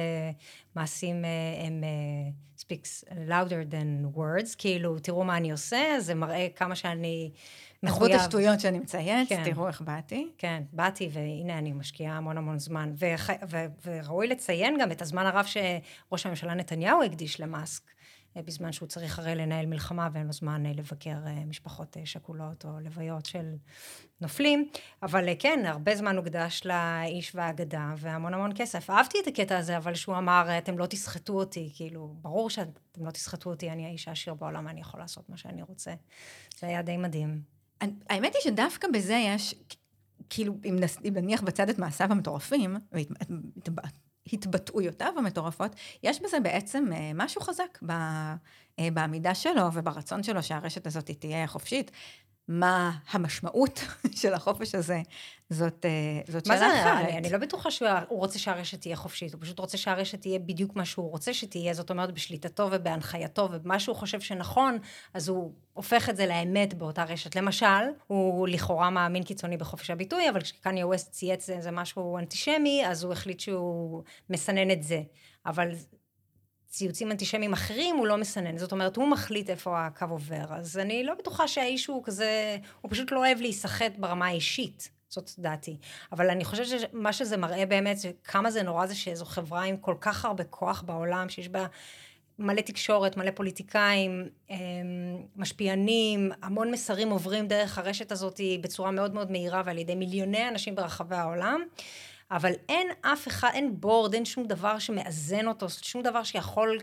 מעשים 0.77 1.25
אה, 1.25 1.31
הם 1.67 1.85
אה, 1.85 2.31
speaks 2.61 3.05
louder 3.29 3.73
than 3.73 4.17
words, 4.19 4.55
כאילו, 4.59 4.99
תראו 4.99 5.25
מה 5.25 5.37
אני 5.37 5.53
עושה, 5.53 5.79
זה 5.99 6.15
מראה 6.15 6.47
כמה 6.57 6.75
שאני 6.75 7.31
מחויב. 7.83 8.17
השטויות 8.17 8.61
שאני 8.61 8.79
מצייץ, 8.79 9.29
כן. 9.29 9.45
תראו 9.45 9.69
איך 9.69 9.81
באתי. 9.81 10.29
כן, 10.39 10.63
באתי 10.73 11.09
והנה 11.13 11.59
אני 11.59 11.73
משקיעה 11.73 12.17
המון 12.17 12.37
המון 12.39 12.59
זמן. 12.59 12.93
וח... 12.99 13.31
ו... 13.51 13.65
וראוי 13.85 14.27
לציין 14.27 14.77
גם 14.81 14.93
את 14.93 15.03
הזמן 15.03 15.27
הרב 15.27 15.45
שראש 15.45 16.27
הממשלה 16.27 16.55
נתניהו 16.55 17.03
הקדיש 17.03 17.41
למאסק, 17.41 17.83
בזמן 18.37 18.73
שהוא 18.73 18.89
צריך 18.89 19.19
הרי 19.19 19.35
לנהל 19.35 19.67
מלחמה 19.67 20.09
ואין 20.13 20.27
לו 20.27 20.33
זמן 20.33 20.67
אה, 20.67 20.73
לבקר 20.73 21.17
אה, 21.27 21.45
משפחות 21.45 21.97
אה, 21.97 22.07
שכולות 22.07 22.65
או 22.65 22.71
לוויות 22.81 23.27
של 23.27 23.55
נופלים. 24.21 24.69
אבל 25.03 25.29
אה, 25.29 25.35
כן, 25.39 25.63
הרבה 25.67 25.97
זמן 25.97 26.17
הוקדש 26.17 26.63
לאיש 26.65 27.35
והאגדה 27.35 27.95
והמון 27.97 28.35
המון 28.35 28.51
כסף. 28.55 28.91
אהבתי 28.91 29.19
את 29.23 29.27
הקטע 29.27 29.59
הזה, 29.59 29.77
אבל 29.77 29.95
שהוא 29.95 30.19
אמר, 30.19 30.59
אתם 30.59 30.79
לא 30.79 30.87
תסחטו 30.87 31.33
אותי, 31.33 31.71
כאילו, 31.75 32.15
ברור 32.23 32.51
שאתם 32.51 33.07
לא 33.07 33.11
תסחטו 33.11 33.51
אותי, 33.51 33.71
אני 33.71 33.87
האיש 33.87 34.09
העשיר 34.09 34.35
בעולם, 34.35 34.69
אני 34.69 34.81
יכול 34.81 35.01
לעשות 35.01 35.29
מה 35.29 35.37
שאני 35.37 35.63
רוצה. 35.63 35.95
זה 36.59 36.67
היה 36.67 36.83
די 36.83 36.97
מדהים. 36.97 37.43
האמת 37.81 38.35
היא 38.35 38.43
שדווקא 38.43 38.89
בזה 38.95 39.25
יש, 39.27 39.55
כאילו, 40.31 40.55
אם 40.65 40.77
נניח 41.05 41.43
בצד 41.43 41.69
את 41.69 41.79
מעשיו 41.79 42.13
המטורפים, 42.13 42.77
והתבטאויותיו 44.29 45.13
המטורפות, 45.17 45.77
יש 46.03 46.23
בזה 46.23 46.41
בעצם 46.41 46.93
אה, 46.93 47.11
משהו 47.15 47.41
חזק 47.41 47.79
אה, 47.91 48.89
בעמידה 48.93 49.35
שלו 49.35 49.73
וברצון 49.73 50.23
שלו 50.23 50.43
שהרשת 50.43 50.87
הזאת 50.87 51.11
תהיה 51.11 51.47
חופשית. 51.47 51.91
מה 52.51 52.93
המשמעות 53.11 53.81
של 54.21 54.35
החופש 54.35 54.75
הזה, 54.75 55.03
זאת, 55.51 55.85
אה, 55.85 56.21
זאת 56.33 56.47
מה 56.49 56.57
שאלה 56.57 56.71
זה, 56.71 56.83
אחרת. 56.83 57.09
אני, 57.09 57.19
אני 57.19 57.31
לא 57.31 57.39
בטוחה 57.39 57.71
שהוא 57.71 57.89
הוא 58.09 58.19
רוצה 58.19 58.39
שהרשת 58.39 58.81
תהיה 58.81 58.97
חופשית, 58.97 59.35
הוא 59.35 59.43
פשוט 59.43 59.59
רוצה 59.59 59.79
שהרשת 59.79 60.21
תהיה 60.21 60.39
בדיוק 60.39 60.77
מה 60.77 60.85
שהוא 60.85 61.11
רוצה 61.11 61.35
שתהיה, 61.35 61.75
זאת 61.75 61.91
אומרת, 61.91 62.13
בשליטתו 62.13 62.69
ובהנחייתו, 62.73 63.49
ובמה 63.53 63.81
שהוא 63.81 63.97
חושב 63.97 64.21
שנכון, 64.21 64.79
אז 65.15 65.29
הוא 65.29 65.53
הופך 65.73 66.09
את 66.09 66.17
זה 66.17 66.27
לאמת 66.27 66.75
באותה 66.75 67.05
רשת. 67.05 67.37
למשל, 67.37 67.67
הוא 68.07 68.49
לכאורה 68.49 68.91
מאמין 68.91 69.23
קיצוני 69.23 69.57
בחופש 69.57 69.91
הביטוי, 69.91 70.31
אבל 70.31 70.41
כשקניה 70.41 70.87
ווסט 70.87 71.13
צייץ 71.13 71.51
איזה 71.51 71.71
משהו 71.71 72.19
אנטישמי, 72.19 72.83
אז 72.87 73.05
הוא 73.05 73.13
החליט 73.13 73.41
שהוא 73.41 74.03
מסנן 74.31 74.71
את 74.71 74.83
זה. 74.83 75.03
אבל 75.47 75.69
ציוצים 76.71 77.11
אנטישמיים 77.11 77.53
אחרים, 77.53 77.97
הוא 77.97 78.07
לא 78.07 78.17
מסנן. 78.17 78.59
זאת 78.59 78.73
אומרת, 78.73 78.97
הוא 78.97 79.09
מחליט 79.09 79.51
איפה 79.51 79.87
הקו 79.87 80.05
עובר. 80.11 80.45
אז 80.51 80.79
אני 80.79 81.05
לא 81.05 81.15
בטוחה 81.15 81.49
שהאיש 81.49 81.87
הוא 81.87 82.05
כזה, 82.05 82.57
הוא 82.81 82.91
פשוט 82.91 83.13
לא 83.13 83.19
אוהב 83.19 83.41
להיסחט 83.41 83.93
ברמה 83.99 84.27
האישית. 84.27 84.91
זאת 85.09 85.31
דעתי. 85.39 85.77
אבל 86.13 86.31
אני 86.31 86.45
חושבת 86.45 86.67
שמה 86.67 87.13
שזה 87.13 87.37
מראה 87.37 87.67
באמת, 87.67 87.97
כמה 88.25 88.51
זה 88.51 88.63
נורא 88.63 88.87
זה 88.87 88.95
שזו 88.95 89.25
חברה 89.25 89.63
עם 89.63 89.77
כל 89.77 89.95
כך 90.01 90.25
הרבה 90.25 90.45
כוח 90.45 90.83
בעולם, 90.83 91.29
שיש 91.29 91.49
בה 91.49 91.67
מלא 92.39 92.61
תקשורת, 92.61 93.17
מלא 93.17 93.31
פוליטיקאים, 93.31 94.29
אמ, 94.51 94.57
משפיענים, 95.37 96.33
המון 96.43 96.71
מסרים 96.71 97.11
עוברים 97.11 97.49
דרך 97.49 97.79
הרשת 97.79 98.13
הזאת 98.13 98.41
בצורה 98.61 98.91
מאוד 98.91 99.15
מאוד 99.15 99.31
מהירה 99.31 99.63
ועל 99.65 99.79
ידי 99.79 99.95
מיליוני 99.95 100.49
אנשים 100.49 100.75
ברחבי 100.75 101.17
העולם. 101.17 101.61
אבל 102.31 102.53
אין 102.69 102.89
אף 103.03 103.29
אחד, 103.29 103.51
אין 103.55 103.81
בורד, 103.81 104.15
אין 104.15 104.25
שום 104.25 104.47
דבר 104.47 104.79
שמאזן 104.79 105.47
אותו, 105.47 105.67
שום 105.69 106.03
דבר 106.03 106.23
שיכול 106.23 106.79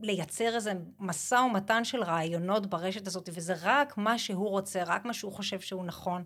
לייצר 0.00 0.54
איזה 0.54 0.72
משא 0.98 1.34
ומתן 1.34 1.84
של 1.84 2.02
רעיונות 2.02 2.66
ברשת 2.66 3.06
הזאת, 3.06 3.28
וזה 3.32 3.54
רק 3.62 3.96
מה 3.96 4.18
שהוא 4.18 4.48
רוצה, 4.48 4.82
רק 4.86 5.04
מה 5.04 5.12
שהוא 5.12 5.32
חושב 5.32 5.60
שהוא 5.60 5.84
נכון. 5.84 6.24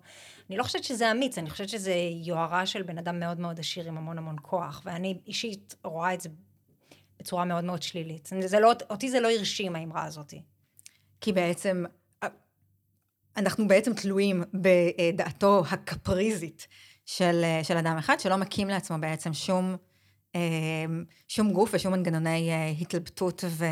אני 0.50 0.56
לא 0.56 0.62
חושבת 0.62 0.84
שזה 0.84 1.10
אמיץ, 1.10 1.38
אני 1.38 1.50
חושבת 1.50 1.68
שזה 1.68 1.94
יוהרה 2.24 2.66
של 2.66 2.82
בן 2.82 2.98
אדם 2.98 3.20
מאוד 3.20 3.40
מאוד 3.40 3.60
עשיר 3.60 3.88
עם 3.88 3.98
המון 3.98 4.18
המון 4.18 4.36
כוח, 4.42 4.82
ואני 4.84 5.18
אישית 5.26 5.74
רואה 5.84 6.14
את 6.14 6.20
זה 6.20 6.28
בצורה 7.18 7.44
מאוד 7.44 7.64
מאוד 7.64 7.82
שלילית. 7.82 8.30
זה 8.44 8.60
לא, 8.60 8.72
אותי 8.90 9.10
זה 9.10 9.20
לא 9.20 9.30
הרשים, 9.30 9.76
האמרה 9.76 10.04
הזאת. 10.04 10.34
כי 11.20 11.32
בעצם, 11.32 11.84
אנחנו 13.36 13.68
בעצם 13.68 13.94
תלויים 13.94 14.42
בדעתו 14.54 15.62
הקפריזית 15.70 16.68
של, 17.06 17.44
של 17.62 17.76
אדם 17.76 17.96
אחד, 17.98 18.20
שלא 18.20 18.36
מקים 18.36 18.68
לעצמו 18.68 18.98
בעצם 19.00 19.32
שום, 19.34 19.76
שום 21.28 21.52
גוף 21.52 21.70
ושום 21.72 21.92
מנגנוני 21.92 22.50
התלבטות 22.80 23.44
ו, 23.48 23.64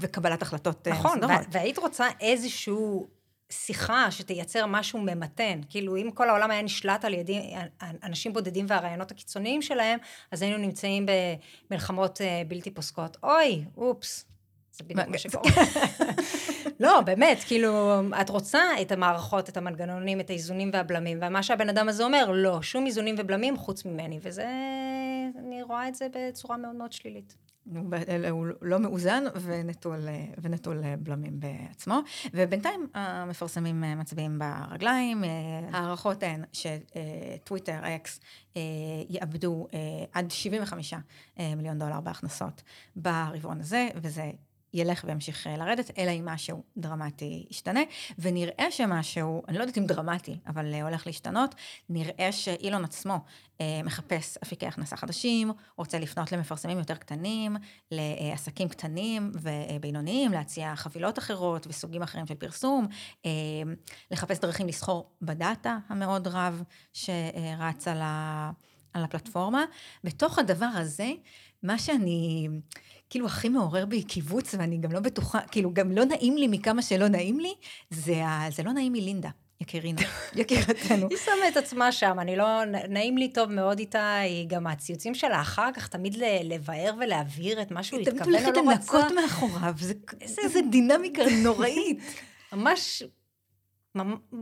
וקבלת 0.00 0.42
החלטות 0.42 0.88
נכון, 0.88 1.18
מסודרות. 1.18 1.46
והיית 1.50 1.78
רוצה 1.78 2.06
איזשהו 2.20 3.08
שיחה 3.50 4.10
שתייצר 4.10 4.66
משהו 4.66 4.98
ממתן. 4.98 5.60
כאילו, 5.68 5.96
אם 5.96 6.10
כל 6.14 6.28
העולם 6.28 6.50
היה 6.50 6.62
נשלט 6.62 7.04
על 7.04 7.14
ידי 7.14 7.54
אנשים 8.02 8.32
בודדים 8.32 8.66
והרעיונות 8.68 9.10
הקיצוניים 9.10 9.62
שלהם, 9.62 9.98
אז 10.32 10.42
היינו 10.42 10.58
נמצאים 10.58 11.06
במלחמות 11.70 12.20
אה, 12.20 12.42
בלתי 12.48 12.70
פוסקות. 12.70 13.16
אוי, 13.22 13.64
אופס. 13.76 14.24
זה 14.72 14.84
בדיוק 14.84 15.08
מה 15.08 15.18
שקורה. 15.18 15.50
לא, 16.80 17.00
באמת, 17.00 17.38
כאילו, 17.46 18.00
את 18.20 18.30
רוצה 18.30 18.62
את 18.80 18.92
המערכות, 18.92 19.48
את 19.48 19.56
המנגנונים, 19.56 20.20
את 20.20 20.30
האיזונים 20.30 20.70
והבלמים, 20.72 21.18
ומה 21.22 21.42
שהבן 21.42 21.68
אדם 21.68 21.88
הזה 21.88 22.04
אומר, 22.04 22.30
לא, 22.34 22.62
שום 22.62 22.86
איזונים 22.86 23.14
ובלמים 23.18 23.56
חוץ 23.56 23.84
ממני, 23.84 24.18
וזה, 24.22 24.46
אני 25.38 25.62
רואה 25.62 25.88
את 25.88 25.94
זה 25.94 26.06
בצורה 26.14 26.56
מאוד 26.56 26.74
מאוד 26.74 26.92
שלילית. 26.92 27.36
הוא 28.30 28.46
לא 28.62 28.78
מאוזן 28.78 29.24
ונטול, 29.42 29.98
ונטול 30.42 30.82
בלמים 30.98 31.40
בעצמו. 31.40 31.98
ובינתיים 32.34 32.86
המפרסמים 32.94 33.84
מצביעים 33.96 34.38
ברגליים. 34.38 35.24
הערכות 35.72 36.22
הן 36.22 36.44
שטוויטר, 36.52 37.80
אקס, 37.82 38.20
יאבדו 39.08 39.66
עד 40.12 40.30
75 40.30 40.94
מיליון 41.56 41.78
דולר 41.78 42.00
בהכנסות 42.00 42.62
ברבעון 42.96 43.60
הזה, 43.60 43.88
וזה 43.96 44.30
ילך 44.74 45.04
וימשיך 45.06 45.46
לרדת, 45.58 45.98
אלא 45.98 46.10
אם 46.10 46.24
משהו 46.24 46.62
דרמטי 46.76 47.46
ישתנה, 47.50 47.80
ונראה 48.18 48.66
שמשהו, 48.70 49.42
אני 49.48 49.56
לא 49.56 49.62
יודעת 49.62 49.78
אם 49.78 49.86
דרמטי, 49.86 50.38
אבל 50.46 50.74
הולך 50.74 51.06
להשתנות, 51.06 51.54
נראה 51.88 52.32
שאילון 52.32 52.84
עצמו 52.84 53.18
אה, 53.60 53.80
מחפש 53.84 54.36
אפיקי 54.42 54.66
הכנסה 54.66 54.96
חדשים, 54.96 55.52
רוצה 55.76 55.98
לפנות 55.98 56.32
למפרסמים 56.32 56.78
יותר 56.78 56.94
קטנים, 56.94 57.56
לעסקים 57.90 58.68
קטנים 58.68 59.32
ובינוניים, 59.34 60.32
להציע 60.32 60.76
חבילות 60.76 61.18
אחרות 61.18 61.66
וסוגים 61.66 62.02
אחרים 62.02 62.26
של 62.26 62.34
פרסום, 62.34 62.86
אה, 63.26 63.30
לחפש 64.10 64.38
דרכים 64.38 64.66
לסחור 64.66 65.10
בדאטה 65.22 65.78
המאוד 65.88 66.28
רב 66.28 66.62
שרץ 66.92 67.88
על, 67.88 68.00
ה, 68.02 68.50
על 68.92 69.04
הפלטפורמה. 69.04 69.64
בתוך 70.04 70.38
הדבר 70.38 70.70
הזה, 70.74 71.12
מה 71.62 71.78
שאני... 71.78 72.48
כאילו 73.10 73.26
הכי 73.26 73.48
מעורר 73.48 73.86
בי 73.86 74.02
קיבוץ, 74.02 74.54
ואני 74.58 74.78
גם 74.78 74.92
לא 74.92 75.00
בטוחה, 75.00 75.40
כאילו 75.40 75.74
גם 75.74 75.92
לא 75.92 76.04
נעים 76.04 76.36
לי 76.36 76.48
מכמה 76.48 76.82
שלא 76.82 77.08
נעים 77.08 77.40
לי, 77.40 77.54
זה, 77.90 78.24
ה, 78.26 78.50
זה 78.50 78.62
לא 78.62 78.72
נעים 78.72 78.92
מלינדה. 78.92 79.28
יקירינה, 79.60 80.02
יקירתנו. 80.36 81.08
היא 81.10 81.18
שמה 81.18 81.48
את 81.48 81.56
עצמה 81.56 81.92
שם, 81.92 82.16
אני 82.20 82.36
לא, 82.36 82.64
נעים 82.88 83.18
לי 83.18 83.28
טוב 83.28 83.52
מאוד 83.52 83.78
איתה, 83.78 84.16
היא 84.16 84.48
גם 84.48 84.66
הציוצים 84.66 85.14
שלה 85.14 85.40
אחר 85.40 85.72
כך 85.72 85.88
תמיד 85.88 86.16
לבאר 86.44 86.94
ולהבהיר 87.00 87.62
את 87.62 87.70
מה 87.70 87.82
שהוא 87.82 88.00
התכוון 88.00 88.22
או 88.22 88.30
לא 88.30 88.38
רצה. 88.38 88.52
תמיד 88.52 88.64
הולכת 88.66 88.92
לנקות 88.92 89.12
מאחוריו, 89.22 89.74
זה, 89.78 89.94
איזה 90.38 90.60
דינמיקה 90.70 91.22
נוראית. 91.42 91.98
ממש 92.52 93.02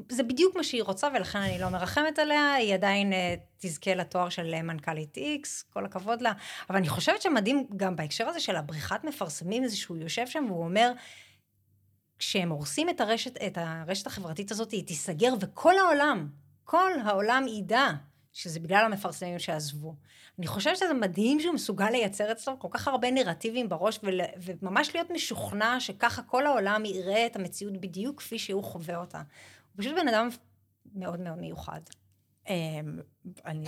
זה 0.09 0.23
בדיוק 0.23 0.57
מה 0.57 0.65
שהיא 0.65 0.83
רוצה, 0.83 1.09
ולכן 1.15 1.39
אני 1.39 1.59
לא 1.59 1.69
מרחמת 1.69 2.19
עליה, 2.19 2.55
היא 2.55 2.75
עדיין 2.75 3.13
uh, 3.13 3.17
תזכה 3.59 3.95
לתואר 3.95 4.29
של 4.29 4.55
uh, 4.55 4.63
מנכ"לית 4.63 5.17
איקס, 5.17 5.63
כל 5.63 5.85
הכבוד 5.85 6.23
לה. 6.23 6.33
אבל 6.71 6.79
אני 6.79 6.89
חושבת 6.89 7.23
שמדהים 7.23 7.67
גם 7.77 7.97
בהקשר 7.97 8.29
הזה 8.29 8.41
של 8.41 8.57
הבריחת 8.57 9.05
מפרסמים, 9.05 9.67
זה 9.69 9.77
שהוא 9.77 9.97
יושב 9.97 10.27
שם 10.27 10.45
והוא 10.49 10.65
אומר, 10.65 10.93
כשהם 12.19 12.51
הורסים 12.51 12.89
את 12.89 13.01
הרשת, 13.01 13.37
את 13.47 13.59
הרשת 13.61 14.07
החברתית 14.07 14.51
הזאת, 14.51 14.71
היא 14.71 14.87
תיסגר, 14.87 15.35
וכל 15.41 15.79
העולם, 15.79 16.29
כל 16.65 16.93
העולם 17.05 17.45
ידע 17.49 17.91
שזה 18.33 18.61
בגלל 18.61 18.85
המפרסמים 18.85 19.39
שעזבו. 19.39 19.95
אני 20.39 20.47
חושבת 20.47 20.77
שזה 20.77 20.95
מדהים 20.95 21.41
שהוא 21.41 21.55
מסוגל 21.55 21.91
לייצר 21.91 22.33
אצלו 22.33 22.59
כל 22.59 22.69
כך 22.71 22.89
הרבה 22.89 23.11
נרטיבים 23.11 23.69
בראש, 23.69 24.01
ול, 24.03 24.21
וממש 24.37 24.95
להיות 24.95 25.11
משוכנע 25.11 25.81
שככה 25.81 26.23
כל 26.23 26.47
העולם 26.47 26.85
יראה 26.85 27.27
את 27.27 27.37
המציאות 27.37 27.77
בדיוק 27.77 28.19
כפי 28.19 28.39
שהוא 28.39 28.65
חווה 28.65 28.97
אותה. 28.97 29.19
הוא 29.19 29.83
פשוט 29.83 29.95
בן 30.01 30.09
אדם 30.09 30.29
מאוד 30.95 31.21
מאוד 31.21 31.39
מיוחד. 31.39 31.81
אמ, 32.49 32.99
אני, 33.47 33.67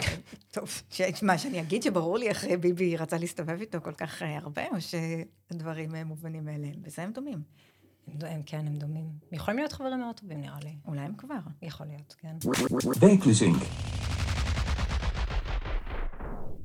טוב, 0.54 0.82
מה 1.22 1.38
שאני 1.38 1.60
אגיד 1.60 1.82
שברור 1.82 2.18
לי 2.18 2.28
איך 2.28 2.44
ביבי 2.60 2.96
רצה 2.96 3.18
להסתובב 3.18 3.60
איתו 3.60 3.78
כל 3.82 3.92
כך 3.92 4.22
אה, 4.22 4.38
הרבה, 4.38 4.62
או 4.68 4.76
שדברים 4.80 5.94
אה, 5.94 6.04
מובנים 6.04 6.44
מאליהם, 6.44 6.82
בזה 6.82 7.02
הם 7.02 7.12
דומים. 7.12 7.42
הם 8.20 8.42
כן, 8.46 8.66
הם 8.66 8.76
דומים. 8.76 9.06
יכולים 9.32 9.58
להיות 9.58 9.72
חברים 9.72 9.98
מאוד 9.98 10.16
טובים, 10.20 10.40
נראה 10.40 10.58
לי. 10.62 10.76
אולי 10.86 11.00
הם 11.00 11.14
כבר. 11.14 11.38
יכול 11.62 11.86
להיות, 11.86 12.14
כן. 12.18 12.36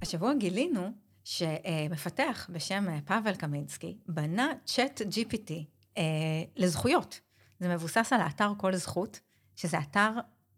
השבוע 0.06 0.34
גילינו 0.34 0.92
שמפתח 1.24 2.50
בשם 2.54 2.86
פאבל 3.06 3.36
קמינסקי 3.36 3.98
בנה 4.08 4.52
צ'אט 4.66 5.02
GPT 5.02 5.52
אה, 5.98 6.04
לזכויות. 6.56 7.20
זה 7.60 7.70
מבוסס 7.70 8.14
על 8.14 8.22
האתר 8.22 8.52
כל 8.58 8.76
זכות, 8.76 9.20
שזה 9.56 9.78
אתר 9.80 10.12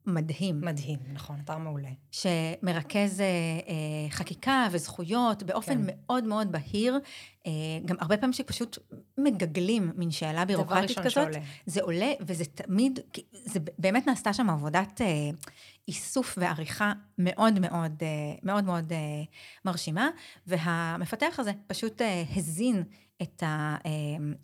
מדהים. 0.08 0.62
מדהים, 0.62 1.00
נכון, 1.14 1.36
אתר 1.44 1.58
מעולה. 1.58 1.90
שמרכז 2.12 3.22
אה, 3.22 3.26
אה, 3.26 4.10
חקיקה 4.10 4.68
וזכויות 4.72 5.44
באופן 5.44 5.74
כן. 5.74 5.82
מאוד 5.86 6.24
מאוד 6.24 6.52
בהיר. 6.52 7.00
אה, 7.48 7.52
גם 7.86 7.96
הרבה 8.00 8.18
פעמים 8.18 8.34
שפשוט 8.34 8.78
מגגלים 9.18 9.92
מין 9.96 10.12
שאלה 10.12 10.46
בירוקרטית 10.46 11.00
כזאת. 11.00 11.14
שעולה. 11.14 11.40
זה 11.66 11.82
עולה, 11.82 12.12
וזה 12.22 12.46
תמיד, 12.46 13.00
זה 13.32 13.60
באמת 13.80 14.08
נעשתה 14.08 14.34
שם 14.34 14.50
עבודת 14.50 15.02
אה, 15.02 15.30
איסוף 15.88 16.38
ועריכה 16.38 16.94
מאוד 17.18 17.60
מאוד, 17.60 17.94
אה, 18.02 18.08
מאוד 18.44 18.64
מאוד 18.64 18.94
אה, 18.94 19.24
מרשימה, 19.66 20.10
והמפתח 20.48 21.36
הזה 21.40 21.52
פשוט 21.68 22.02
אה, 22.02 22.24
הזין 22.36 22.84
את, 23.22 23.44
ה, 23.44 23.76
אה, 23.86 23.92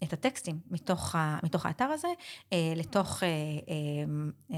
את 0.03 0.13
הטקסטים 0.13 0.59
מתוך, 0.71 1.15
ה, 1.15 1.39
מתוך 1.43 1.65
האתר 1.65 1.85
הזה 1.85 2.07
אה, 2.53 2.73
לתוך 2.75 3.23
אה, 3.23 4.57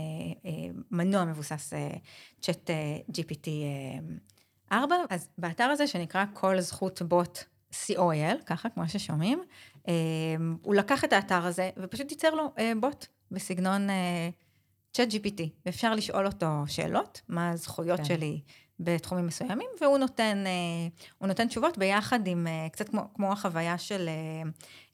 מנוע 0.92 1.26
מבוסס 1.26 1.74
צ'אט 2.42 2.70
GPT 3.12 3.48
4. 4.72 4.96
אז 5.10 5.30
באתר 5.38 5.64
הזה 5.64 5.88
שנקרא 5.88 6.26
כל 6.34 6.60
זכות 6.60 7.02
בוט 7.02 7.40
COIL, 7.72 8.44
ככה 8.46 8.70
כמו 8.70 8.90
ששומעים, 8.90 9.44
הוא 10.62 10.76
לקח 10.76 11.04
את 11.04 11.14
האתר 11.14 11.46
הזה 11.46 11.70
ופשוט 11.78 12.12
ייצר 12.12 12.36
לו 12.36 12.54
בוט 12.80 13.06
בסגנון 13.32 13.88
צ'אט 14.94 15.08
GPT, 15.10 15.42
ואפשר 15.66 15.96
לשאול 15.96 16.26
אותו 16.26 16.48
שאלות, 16.68 17.22
מה 17.30 17.50
הזכויות 17.50 18.00
כן. 18.00 18.06
שלי 18.06 18.42
בתחומים 18.80 19.28
מסוימים, 19.28 19.70
והוא 19.82 19.98
נותן, 19.98 20.44
אה, 20.48 20.52
הוא 21.18 21.28
נותן 21.28 21.48
תשובות 21.48 21.78
ביחד 21.78 22.28
עם, 22.28 22.48
אה, 22.48 22.68
קצת 22.72 22.90
כמו, 22.90 23.02
כמו 23.14 23.32
החוויה 23.32 23.78
של, 23.78 24.10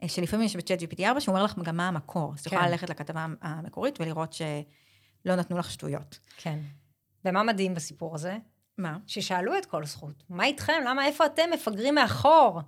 אה, 0.04 0.08
שלפעמים 0.08 0.46
יש 0.46 0.56
בצ'אט 0.56 0.80
GPT 0.82 1.04
4, 1.04 1.20
שהוא 1.20 1.34
אומר 1.34 1.46
לך 1.46 1.60
גם 1.64 1.78
מה 1.78 1.88
המקור. 1.88 2.34
אז 2.34 2.42
כן. 2.42 2.50
את 2.50 2.54
יכולה 2.54 2.70
ללכת 2.70 2.90
לכתבה 2.90 3.26
המקורית 3.42 4.02
ולראות 4.02 4.34
שלא 4.34 5.36
נתנו 5.36 5.58
לך 5.58 5.72
שטויות. 5.72 6.20
כן. 6.38 6.60
ומה 7.26 7.44
מדהים 7.44 7.74
בסיפור 7.74 8.16
הזה? 8.16 8.38
מה? 8.78 8.98
ששאלו 9.08 9.58
את 9.58 9.66
כל 9.66 9.86
זכות, 9.86 10.24
מה 10.30 10.46
איתכם? 10.46 10.74
למה, 10.86 11.06
איפה 11.06 11.26
אתם 11.26 11.44
מפגרים 11.54 11.96
מאחור? 11.96 12.62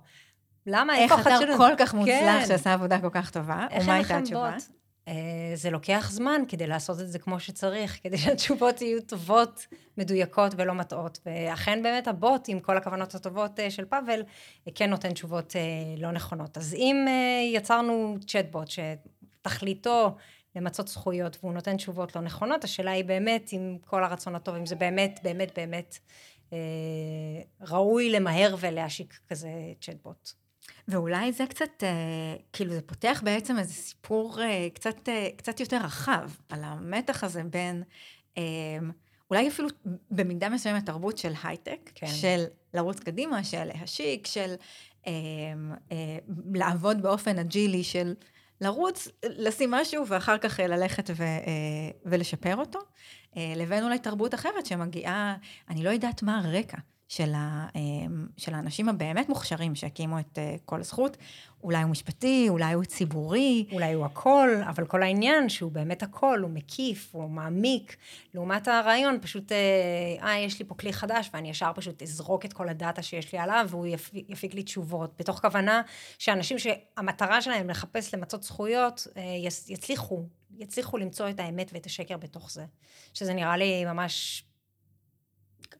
למה, 0.66 0.98
איפה 0.98 1.14
החדשנות? 1.14 1.42
איך 1.42 1.50
אתר 1.50 1.56
כל 1.56 1.74
כך 1.78 1.94
מוצלח 1.94 2.40
כן. 2.40 2.46
שעשה 2.46 2.72
עבודה 2.72 3.00
כל 3.00 3.10
כך 3.12 3.30
טובה, 3.30 3.66
ומה 3.82 3.94
הייתה 3.94 4.18
התשובה? 4.18 4.52
אה, 4.52 4.56
זה 5.54 5.70
לוקח 5.70 6.10
זמן 6.10 6.42
כדי 6.48 6.66
לעשות 6.66 7.00
את 7.00 7.08
זה 7.08 7.18
כמו 7.18 7.40
שצריך, 7.40 7.98
כדי 8.02 8.18
שהתשובות 8.18 8.80
יהיו 8.80 9.02
טובות, 9.02 9.66
מדויקות 9.98 10.52
ולא 10.56 10.74
מטעות. 10.74 11.18
ואכן 11.26 11.82
באמת 11.82 12.08
הבוט, 12.08 12.48
עם 12.48 12.60
כל 12.60 12.76
הכוונות 12.76 13.14
הטובות 13.14 13.60
אה, 13.60 13.70
של 13.70 13.84
פאבל, 13.84 14.22
אה, 14.68 14.72
כן 14.74 14.90
נותן 14.90 15.12
תשובות 15.12 15.56
אה, 15.56 15.60
לא 15.98 16.12
נכונות. 16.12 16.58
אז 16.58 16.74
אם 16.74 17.04
אה, 17.08 17.42
יצרנו 17.54 18.16
צ'טבוט 18.26 18.68
שתכליתו 18.68 20.16
למצות 20.56 20.88
זכויות 20.88 21.36
והוא 21.40 21.54
נותן 21.54 21.76
תשובות 21.76 22.16
לא 22.16 22.22
נכונות, 22.22 22.64
השאלה 22.64 22.90
היא 22.90 23.04
באמת, 23.04 23.48
עם 23.52 23.78
כל 23.86 24.04
הרצון 24.04 24.34
הטוב, 24.34 24.54
אם 24.54 24.66
זה 24.66 24.76
באמת, 24.76 25.20
באמת, 25.22 25.58
באמת 25.58 25.98
אה, 26.52 26.58
ראוי 27.60 28.10
למהר 28.10 28.54
ולהשיק 28.60 29.18
כזה 29.28 29.50
צ'טבוט. 29.80 30.43
ואולי 30.88 31.32
זה 31.32 31.46
קצת, 31.46 31.82
אה, 31.82 31.88
כאילו 32.52 32.72
זה 32.72 32.82
פותח 32.82 33.20
בעצם 33.24 33.58
איזה 33.58 33.72
סיפור 33.72 34.42
אה, 34.42 34.68
קצת, 34.74 35.08
אה, 35.08 35.28
קצת 35.36 35.60
יותר 35.60 35.76
רחב, 35.76 36.30
על 36.48 36.60
המתח 36.64 37.24
הזה 37.24 37.42
בין, 37.44 37.82
אולי 39.30 39.48
אפילו 39.48 39.68
במידה 40.10 40.48
מסוימת 40.48 40.86
תרבות 40.86 41.18
של 41.18 41.32
הייטק, 41.44 41.90
כן. 41.94 42.06
של 42.06 42.44
לרוץ 42.74 43.00
קדימה, 43.00 43.44
של 43.44 43.64
להשיק, 43.64 44.26
של 44.26 44.54
לעבוד 46.54 47.02
באופן 47.02 47.38
אג'ילי, 47.38 47.84
של 47.84 48.14
לרוץ, 48.60 49.08
לשים 49.24 49.70
משהו 49.70 50.06
ואחר 50.06 50.38
כך 50.38 50.60
ללכת 50.60 51.10
ו, 51.16 51.24
ולשפר 52.04 52.56
אותו, 52.56 52.78
לבין 53.36 53.84
אולי 53.84 53.98
תרבות 53.98 54.34
אחרת 54.34 54.66
שמגיעה, 54.66 55.36
אני 55.70 55.84
לא 55.84 55.90
יודעת 55.90 56.22
מה 56.22 56.38
הרקע. 56.38 56.78
של, 57.16 57.32
ה, 57.34 57.66
אה, 57.76 57.80
של 58.36 58.54
האנשים 58.54 58.88
הבאמת 58.88 59.28
מוכשרים 59.28 59.74
שהקימו 59.74 60.18
את 60.18 60.38
אה, 60.38 60.54
כל 60.64 60.80
הזכות. 60.80 61.16
אולי 61.64 61.82
הוא 61.82 61.90
משפטי, 61.90 62.46
אולי 62.48 62.72
הוא 62.72 62.84
ציבורי. 62.84 63.66
אולי 63.72 63.92
הוא 63.92 64.04
הכל, 64.04 64.50
אבל 64.68 64.86
כל 64.86 65.02
העניין 65.02 65.48
שהוא 65.48 65.72
באמת 65.72 66.02
הכל, 66.02 66.40
הוא 66.42 66.50
מקיף, 66.50 67.08
הוא 67.12 67.30
מעמיק, 67.30 67.96
לעומת 68.34 68.68
הרעיון, 68.68 69.18
פשוט, 69.22 69.52
אה, 69.52 70.26
אה, 70.28 70.38
יש 70.38 70.58
לי 70.58 70.64
פה 70.64 70.74
כלי 70.74 70.92
חדש, 70.92 71.30
ואני 71.34 71.50
ישר 71.50 71.72
פשוט 71.74 72.02
אזרוק 72.02 72.44
את 72.44 72.52
כל 72.52 72.68
הדאטה 72.68 73.02
שיש 73.02 73.32
לי 73.32 73.38
עליו, 73.38 73.66
והוא 73.70 73.86
יפיק, 74.28 74.54
לי 74.54 74.62
תשובות, 74.62 75.14
בתוך 75.18 75.40
כוונה 75.40 75.82
שאנשים 76.18 76.58
שהמטרה 76.58 77.42
שלהם 77.42 77.70
לחפש 77.70 78.14
למצות 78.14 78.42
זכויות, 78.42 79.06
אה, 79.16 79.22
יצליחו, 79.68 80.22
יצליחו 80.58 80.98
למצוא 80.98 81.30
את 81.30 81.40
האמת 81.40 81.70
ואת 81.72 81.86
השקר 81.86 82.16
בתוך 82.16 82.50
זה. 82.50 82.64
שזה 83.14 83.34
נראה 83.34 83.56
לי 83.56 83.84
ממש 83.84 84.44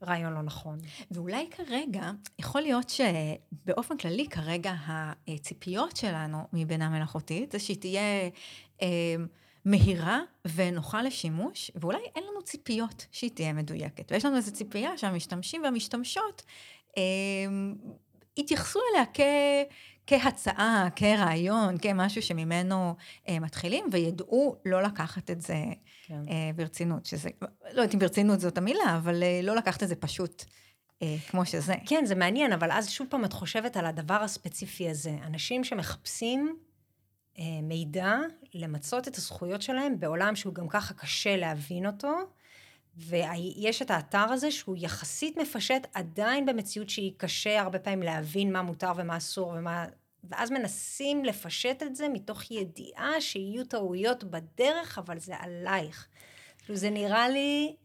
רעיון 0.06 0.32
לא 0.32 0.42
נכון. 0.42 0.78
ואולי 1.11 1.49
כרגע, 1.50 2.11
יכול 2.38 2.61
להיות 2.61 2.90
שבאופן 2.90 3.96
כללי 3.96 4.28
כרגע 4.28 4.75
הציפיות 5.28 5.96
שלנו 5.96 6.38
מבינה 6.52 6.88
מלאכותית 6.88 7.52
זה 7.52 7.58
שהיא 7.58 7.76
תהיה 7.76 8.00
אה, 8.82 9.14
מהירה 9.64 10.20
ונוחה 10.54 11.02
לשימוש, 11.02 11.70
ואולי 11.75 12.02
אין 12.16 12.25
לנו 12.25 12.42
ציפיות 12.42 13.06
שהיא 13.12 13.30
תהיה 13.30 13.52
מדויקת. 13.52 14.12
ויש 14.12 14.25
לנו 14.25 14.37
איזו 14.37 14.52
ציפייה 14.52 14.99
שהמשתמשים 14.99 15.62
והמשתמשות 15.62 16.42
אה, 16.99 17.02
יתייחסו 18.37 18.80
אליה 18.92 19.04
כ... 19.14 19.20
כהצעה, 20.06 20.88
כרעיון, 20.96 21.78
כמשהו 21.78 22.23
שממנו 22.23 22.94
אה, 23.28 23.40
מתחילים, 23.40 23.84
וידעו 23.92 24.56
לא 24.64 24.82
לקחת 24.82 25.30
את 25.30 25.40
זה 25.40 25.64
כן. 26.06 26.23
אה, 26.28 26.50
ברצינות, 26.56 27.06
שזה, 27.06 27.28
לא 27.42 27.80
יודעת 27.80 27.94
אם 27.94 27.99
ברצינות 27.99 28.40
זאת 28.40 28.58
המילה, 28.58 28.96
אבל 28.96 29.23
אה, 29.23 29.40
לא 29.42 29.56
לקחת 29.56 29.82
את 29.82 29.88
זה 29.88 29.96
פשוט 29.96 30.44
אה, 31.02 31.16
כמו 31.28 31.46
שזה. 31.46 31.75
כן, 31.87 32.04
זה 32.06 32.14
מעניין, 32.14 32.52
אבל 32.52 32.73
אז 32.73 32.90
שוב 32.90 33.06
פעם 33.11 33.25
את 33.25 33.32
חושבת 33.32 33.76
על 33.76 33.87
הדבר 33.87 34.23
הספציפי 34.23 34.90
הזה. 34.90 35.16
אנשים 35.26 35.64
שמחפשים 35.64 36.56
אה, 37.38 37.44
מידע 37.62 38.16
למצות 38.54 39.08
את 39.08 39.16
הזכויות 39.16 39.62
שלהם 39.62 40.00
בעולם 40.00 40.37
שהוא 40.37 40.54
גם 40.54 40.68
ככה 40.68 40.94
קשה 40.94 41.37
להבין 41.37 41.87
אותו, 41.87 42.16
ויש 42.97 43.83
את 43.83 43.91
האתר 43.91 44.33
הזה 44.33 44.51
שהוא 44.51 44.77
יחסית 44.79 45.37
מפשט 45.37 45.87
עדיין 45.95 46.47
במציאות 46.47 46.91
שהיא 46.91 47.13
קשה 47.17 47.61
הרבה 47.61 47.79
פעמים 47.79 48.03
להבין 48.03 48.53
מה 48.53 48.63
מותר 48.63 48.93
ומה 48.97 49.17
אסור 49.17 49.49
ומה... 49.57 49.87
ואז 50.31 50.51
מנסים 50.51 51.25
לפשט 51.25 51.83
את 51.83 51.97
זה 51.97 52.09
מתוך 52.09 52.51
ידיעה 52.51 53.21
שיהיו 53.21 53.65
טעויות 53.65 54.25
בדרך, 54.25 54.99
אבל 54.99 55.19
זה 55.19 55.37
עלייך. 55.37 56.09
כאילו 56.59 56.76
זה 56.76 56.91
נראה 56.91 57.28
לי, 57.28 57.76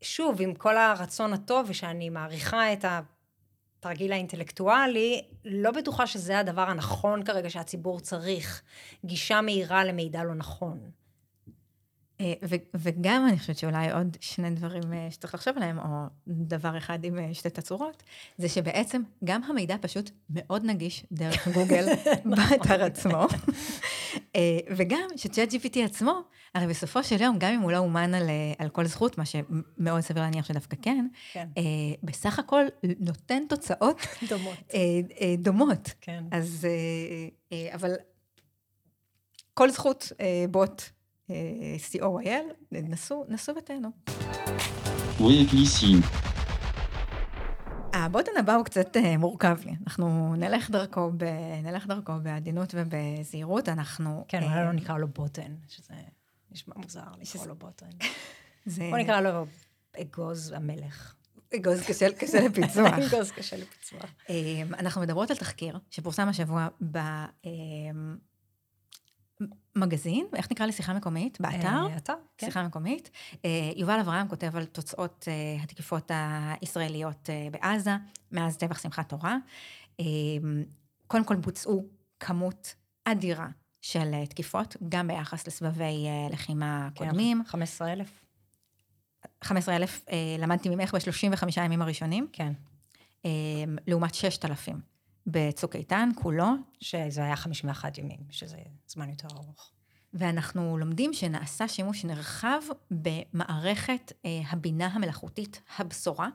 שוב, 0.00 0.40
עם 0.40 0.54
כל 0.54 0.76
הרצון 0.76 1.32
הטוב 1.32 1.66
ושאני 1.68 2.10
מעריכה 2.10 2.72
את 2.72 2.84
התרגיל 3.78 4.12
האינטלקטואלי, 4.12 5.22
לא 5.44 5.70
בטוחה 5.70 6.06
שזה 6.06 6.38
הדבר 6.38 6.62
הנכון 6.62 7.24
כרגע 7.24 7.50
שהציבור 7.50 8.00
צריך. 8.00 8.62
גישה 9.04 9.40
מהירה 9.40 9.84
למידע 9.84 10.24
לא 10.24 10.34
נכון. 10.34 10.90
אה, 12.22 12.32
וגם 12.74 13.26
אני 13.28 13.38
חושבת 13.38 13.58
שאולי 13.58 13.92
עוד 13.92 14.16
שני 14.20 14.50
דברים 14.50 14.92
אה, 14.92 15.08
שצריך 15.10 15.34
לחשוב 15.34 15.56
עליהם, 15.56 15.78
או 15.78 15.84
דבר 16.26 16.78
אחד 16.78 17.04
עם 17.04 17.18
אה, 17.18 17.34
שתי 17.34 17.50
תצורות, 17.50 18.02
זה 18.38 18.48
שבעצם 18.48 19.02
גם 19.24 19.42
המידע 19.44 19.76
פשוט 19.80 20.10
מאוד 20.30 20.64
נגיש 20.64 21.06
דרך 21.12 21.48
גוגל 21.48 21.86
באתר 22.30 22.84
עצמו, 22.84 23.26
אה, 24.36 24.58
וגם 24.76 25.08
שצ'אט 25.16 25.52
GPT 25.52 25.78
עצמו, 25.84 26.20
הרי 26.54 26.66
בסופו 26.66 27.04
של 27.04 27.22
יום, 27.22 27.38
גם 27.38 27.52
אם 27.52 27.60
הוא 27.60 27.72
לא 27.72 27.78
אומן 27.78 28.14
על, 28.14 28.30
על 28.58 28.68
כל 28.68 28.86
זכות, 28.86 29.18
מה 29.18 29.24
שמאוד 29.24 30.00
סביר 30.00 30.22
להניח 30.22 30.46
שדווקא 30.46 30.76
כן, 30.82 31.06
כן. 31.32 31.48
בסך 32.02 32.38
הכל 32.38 32.64
נותן 33.00 33.42
תוצאות 33.48 33.96
דומות. 34.30 34.58
דומות. 35.38 35.90
כן. 36.00 36.24
אז, 36.30 36.66
אבל 37.74 37.90
כל 39.54 39.70
זכות 39.70 40.12
בוט 40.50 40.82
co.il, 41.28 42.44
נסו, 42.72 43.24
נסו 43.28 43.52
ותהנו. 43.56 43.88
הבוטן 47.94 48.32
הבא 48.38 48.54
הוא 48.54 48.64
קצת 48.64 48.96
אה, 48.96 49.16
מורכב 49.16 49.58
לי. 49.64 49.72
אנחנו 49.86 50.34
נלך 50.36 50.70
דרכו, 50.70 51.10
ב, 51.16 51.24
נלך 51.62 51.86
דרכו 51.86 52.12
בעדינות 52.22 52.74
ובזהירות, 52.74 53.68
אנחנו... 53.68 54.24
כן, 54.28 54.42
אה, 54.42 54.52
אולי 54.52 54.64
לא 54.64 54.72
נקרא 54.72 54.98
לו 54.98 55.08
בוטן, 55.08 55.54
שזה 55.68 55.94
נשמע 56.50 56.74
מוזר 56.76 57.00
לקרוא 57.20 57.46
לו 57.46 57.54
בוטן. 57.54 57.90
זה... 58.66 58.88
בוא 58.90 58.98
נקרא 58.98 59.20
לו 59.20 59.46
אגוז 60.00 60.52
המלך. 60.52 61.14
אגוז 61.56 61.82
קשה, 61.82 62.12
קשה 62.12 62.40
לפיצוח. 62.40 62.92
אגוז 63.06 63.30
קשה 63.30 63.56
לפיצוח. 63.56 64.14
אה, 64.30 64.62
אנחנו 64.78 65.00
מדברות 65.00 65.30
על 65.30 65.36
תחקיר 65.36 65.78
שפורסם 65.90 66.28
השבוע 66.28 66.68
במגזין, 69.76 70.26
איך 70.36 70.50
נקרא 70.50 70.66
לשיחה 70.66 70.94
מקומית? 70.94 71.40
באתר? 71.40 71.68
אה, 71.68 71.96
אתר, 71.96 72.14
כן. 72.38 72.46
שיחה 72.46 72.62
מקומית. 72.62 73.10
אה, 73.44 73.70
יובל 73.76 74.00
אברהם 74.00 74.28
כותב 74.28 74.56
על 74.56 74.64
תוצאות 74.64 75.28
אה, 75.28 75.62
התקיפות 75.62 76.10
הישראליות 76.60 77.28
בעזה, 77.52 77.96
מאז 78.32 78.56
טבח 78.56 78.78
שמחת 78.78 79.08
תורה. 79.08 79.36
קודם 81.06 81.24
כל 81.24 81.36
בוצעו 81.36 81.86
כמות 82.20 82.74
אדירה 83.04 83.48
של 83.80 84.24
תקיפות, 84.28 84.76
גם 84.88 85.08
ביחס 85.08 85.46
לסבבי 85.46 86.06
לחימה 86.30 86.88
כן, 86.94 87.04
קודמים. 87.04 87.42
15,000? 87.46 88.22
15,000 89.44 90.04
אה, 90.10 90.36
למדתי 90.38 90.68
ממך 90.68 90.94
ב-35 90.94 91.46
הימים 91.56 91.82
הראשונים, 91.82 92.26
כן. 92.32 92.52
לעומת 93.86 94.14
6,000 94.14 94.91
בצוק 95.26 95.76
איתן 95.76 96.08
כולו, 96.14 96.46
שזה 96.80 97.24
היה 97.24 97.36
51 97.36 97.98
ימים, 97.98 98.20
שזה 98.30 98.56
זמן 98.88 99.08
יותר 99.10 99.28
ארוך. 99.36 99.70
ואנחנו 100.14 100.78
לומדים 100.78 101.12
שנעשה 101.12 101.68
שימוש 101.68 102.04
נרחב 102.04 102.60
במערכת 102.90 104.12
אה, 104.24 104.30
הבינה 104.50 104.86
המלאכותית 104.86 105.62
הבשורה. 105.78 106.28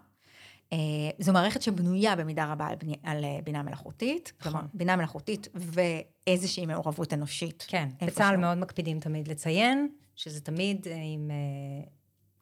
אה, 0.74 0.78
זו 1.20 1.34
מערכת 1.34 1.62
שבנויה 1.62 2.16
במידה 2.16 2.52
רבה 2.52 2.68
על, 2.68 2.76
בני, 2.76 2.96
על 3.04 3.24
אה, 3.24 3.40
בינה 3.44 3.64
מלאכותית, 3.64 4.34
נכון. 4.40 4.52
כלומר, 4.52 4.68
בינה 4.74 4.96
מלאכותית 4.96 5.48
ואיזושהי 5.56 6.66
מעורבות 6.66 7.14
אנושית. 7.14 7.66
כן. 7.68 7.90
בצה"ל 8.06 8.38
מאוד 8.38 8.58
מקפידים 8.58 9.00
תמיד 9.00 9.28
לציין 9.28 9.90
שזה 10.16 10.42
תמיד 10.42 10.88
אה, 10.88 10.96
עם 11.14 11.32
אה, 11.32 11.88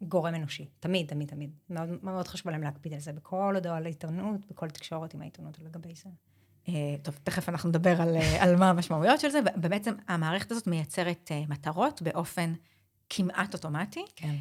גורם 0.02 0.36
אנושי. 0.36 0.70
תמיד, 0.80 1.08
תמיד, 1.08 1.30
תמיד. 1.30 1.52
מאוד, 1.70 1.90
מאוד 2.04 2.28
חשוב 2.28 2.52
להם 2.52 2.64
להקפיד 2.64 2.94
על 2.94 3.00
זה 3.00 3.14
בכל 3.14 3.56
הודעה 3.56 3.78
על 3.78 3.86
העיתונות, 3.86 4.46
בכל 4.50 4.70
תקשורת 4.70 5.14
עם 5.14 5.22
העיתונות 5.22 5.60
לגבי 5.60 5.96
זה. 5.96 6.10
אה, 6.70 6.74
טוב, 7.02 7.20
תכף 7.24 7.50
אנחנו 7.50 7.70
נדבר 7.70 8.02
על, 8.02 8.16
אה, 8.18 8.44
על 8.44 8.56
מה 8.56 8.70
המשמעויות 8.70 9.20
של 9.20 9.30
זה. 9.30 9.40
ובעצם 9.58 9.94
המערכת 10.08 10.52
הזאת 10.52 10.68
מייצרת 10.68 11.32
אה, 11.32 11.44
מטרות 11.50 12.02
באופן 12.02 12.54
כמעט 13.10 13.54
אוטומטי, 13.54 14.06
כן. 14.16 14.36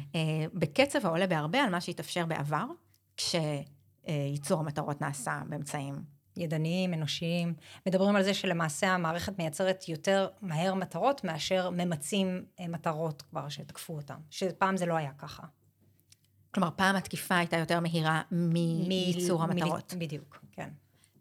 בקצב 0.53 1.05
העולה 1.05 1.27
בהרבה 1.27 1.59
על 1.63 1.69
מה 1.69 1.81
שהתאפשר 1.81 2.25
בעבר, 2.25 2.65
כשייצור 3.17 4.59
המטרות 4.59 5.01
נעשה 5.01 5.41
באמצעים 5.49 5.95
ידניים, 6.37 6.93
אנושיים. 6.93 7.53
מדברים 7.87 8.15
על 8.15 8.23
זה 8.23 8.33
שלמעשה 8.33 8.87
המערכת 8.93 9.39
מייצרת 9.39 9.89
יותר 9.89 10.27
מהר 10.41 10.73
מטרות 10.73 11.23
מאשר 11.23 11.69
ממצים 11.69 12.45
מטרות 12.69 13.21
כבר 13.21 13.49
שתקפו 13.49 13.95
אותם. 13.95 14.17
שפעם 14.29 14.77
זה 14.77 14.85
לא 14.85 14.93
היה 14.93 15.11
ככה. 15.17 15.43
כלומר, 16.51 16.69
פעם 16.75 16.95
התקיפה 16.95 17.37
הייתה 17.37 17.57
יותר 17.57 17.79
מהירה 17.79 18.21
מייצור 18.31 19.45
מ- 19.45 19.51
המטרות. 19.51 19.93
מ- 19.93 19.99
בדיוק, 19.99 20.39
כן. 20.51 20.69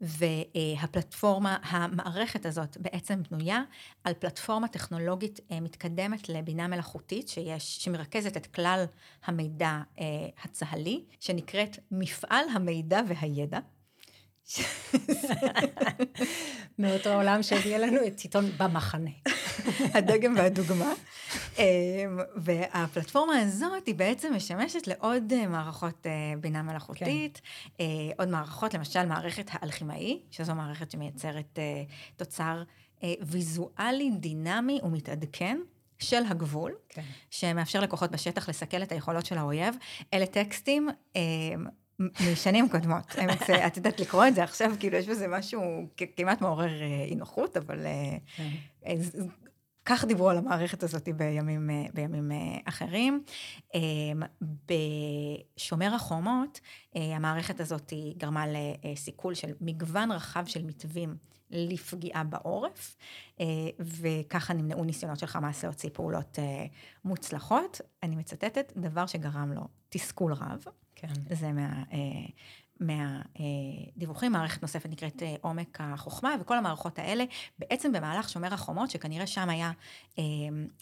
והפלטפורמה, 0.05 1.57
המערכת 1.63 2.47
הזאת 2.47 2.77
בעצם 2.81 3.23
בנויה 3.31 3.63
על 4.05 4.15
פלטפורמה 4.15 4.69
טכנולוגית 4.69 5.41
אה, 5.51 5.61
מתקדמת 5.61 6.29
לבינה 6.29 6.69
מלאכותית, 6.69 7.29
שיש, 7.29 7.85
שמרכזת 7.85 8.37
את 8.37 8.47
כלל 8.47 8.85
המידע 9.25 9.81
אה, 10.01 10.05
הצה"לי, 10.45 11.05
שנקראת 11.21 11.79
מפעל 11.91 12.45
המידע 12.55 13.01
והידע. 13.09 13.59
מאותו 16.79 17.13
עולם 17.15 17.43
שהביא 17.43 17.77
לנו 17.77 18.07
את 18.07 18.21
עיתון 18.21 18.51
במחנה. 18.59 19.11
הדגם 19.95 20.35
והדוגמה. 20.37 20.93
אמ, 21.59 21.65
והפלטפורמה 22.37 23.39
הזאת 23.39 23.87
היא 23.87 23.95
בעצם 23.95 24.35
משמשת 24.35 24.87
לעוד 24.87 25.33
אה, 25.33 25.47
מערכות 25.47 26.07
אה, 26.07 26.11
בינה 26.41 26.63
מלאכותית, 26.63 27.41
כן. 27.79 27.85
עוד 28.19 28.29
מערכות, 28.29 28.75
למשל 28.75 29.07
מערכת 29.07 29.51
האלכימאי, 29.51 30.21
שזו 30.31 30.55
מערכת 30.55 30.91
שמייצרת 30.91 31.59
תוצר 32.17 32.63
ויזואלי, 33.23 34.11
דינמי 34.21 34.81
ומתעדכן. 34.83 35.59
של 35.99 36.23
הגבול, 36.29 36.73
כן. 36.89 37.03
שמאפשר 37.31 37.81
לכוחות 37.81 38.11
בשטח 38.11 38.49
לסכל 38.49 38.83
את 38.83 38.93
היכולות 38.93 39.27
של 39.27 39.39
האויב. 39.39 39.75
אלה 40.15 40.27
טקסטים 40.27 40.89
אמ, 41.17 41.67
משנים 42.01 42.69
קודמות. 42.69 43.17
את 43.67 43.77
יודעת 43.77 44.01
לקרוא 44.01 44.27
את 44.27 44.35
זה 44.35 44.45
עכשיו, 44.45 44.73
כאילו 44.81 44.97
יש 44.97 45.09
בזה 45.09 45.29
משהו 45.29 45.63
כמעט 46.17 46.41
מעורר 46.41 46.83
אי 47.09 47.15
נוחות, 47.15 47.57
אבל 47.57 47.87
כן. 48.37 48.49
כך 49.85 50.05
דיברו 50.05 50.31
על 50.31 50.39
המערכת 50.39 50.83
הזאת 50.83 51.09
בימים, 51.17 51.71
בימים 51.95 52.31
אחרים. 52.65 53.23
בשומר 55.57 55.95
החומות, 55.95 56.61
המערכת 56.95 57.61
הזאת 57.61 57.93
גרמה 58.17 58.45
לסיכול 58.85 59.35
של 59.35 59.53
מגוון 59.61 60.13
רחב 60.13 60.45
של 60.47 60.65
מתווים 60.65 61.17
לפגיעה 61.51 62.25
בעורף, 62.25 62.97
וככה 63.81 64.55
נמנעו 64.55 64.85
ניסיונות 64.85 65.19
של 65.19 65.27
חמאס 65.27 65.65
להוציא 65.65 65.91
פעולות 65.93 66.39
מוצלחות. 67.05 67.81
אני 68.03 68.17
מצטטת, 68.17 68.73
דבר 68.77 69.07
שגרם 69.07 69.53
לו 69.53 69.69
תסכול 69.89 70.33
רב. 70.33 70.65
כן. 70.95 71.13
זה 71.31 71.53
מה... 71.53 71.83
מהדיווחים, 72.81 74.33
מערכת 74.33 74.63
נוספת 74.63 74.91
נקראת 74.91 75.23
אה, 75.23 75.35
עומק 75.41 75.79
החוכמה, 75.81 76.35
וכל 76.41 76.59
המערכות 76.59 76.99
האלה, 76.99 77.25
בעצם 77.59 77.93
במהלך 77.93 78.29
שומר 78.29 78.55
החומות, 78.55 78.91
שכנראה 78.91 79.27
שם 79.27 79.49
היה 79.49 79.73
אה, 80.19 80.25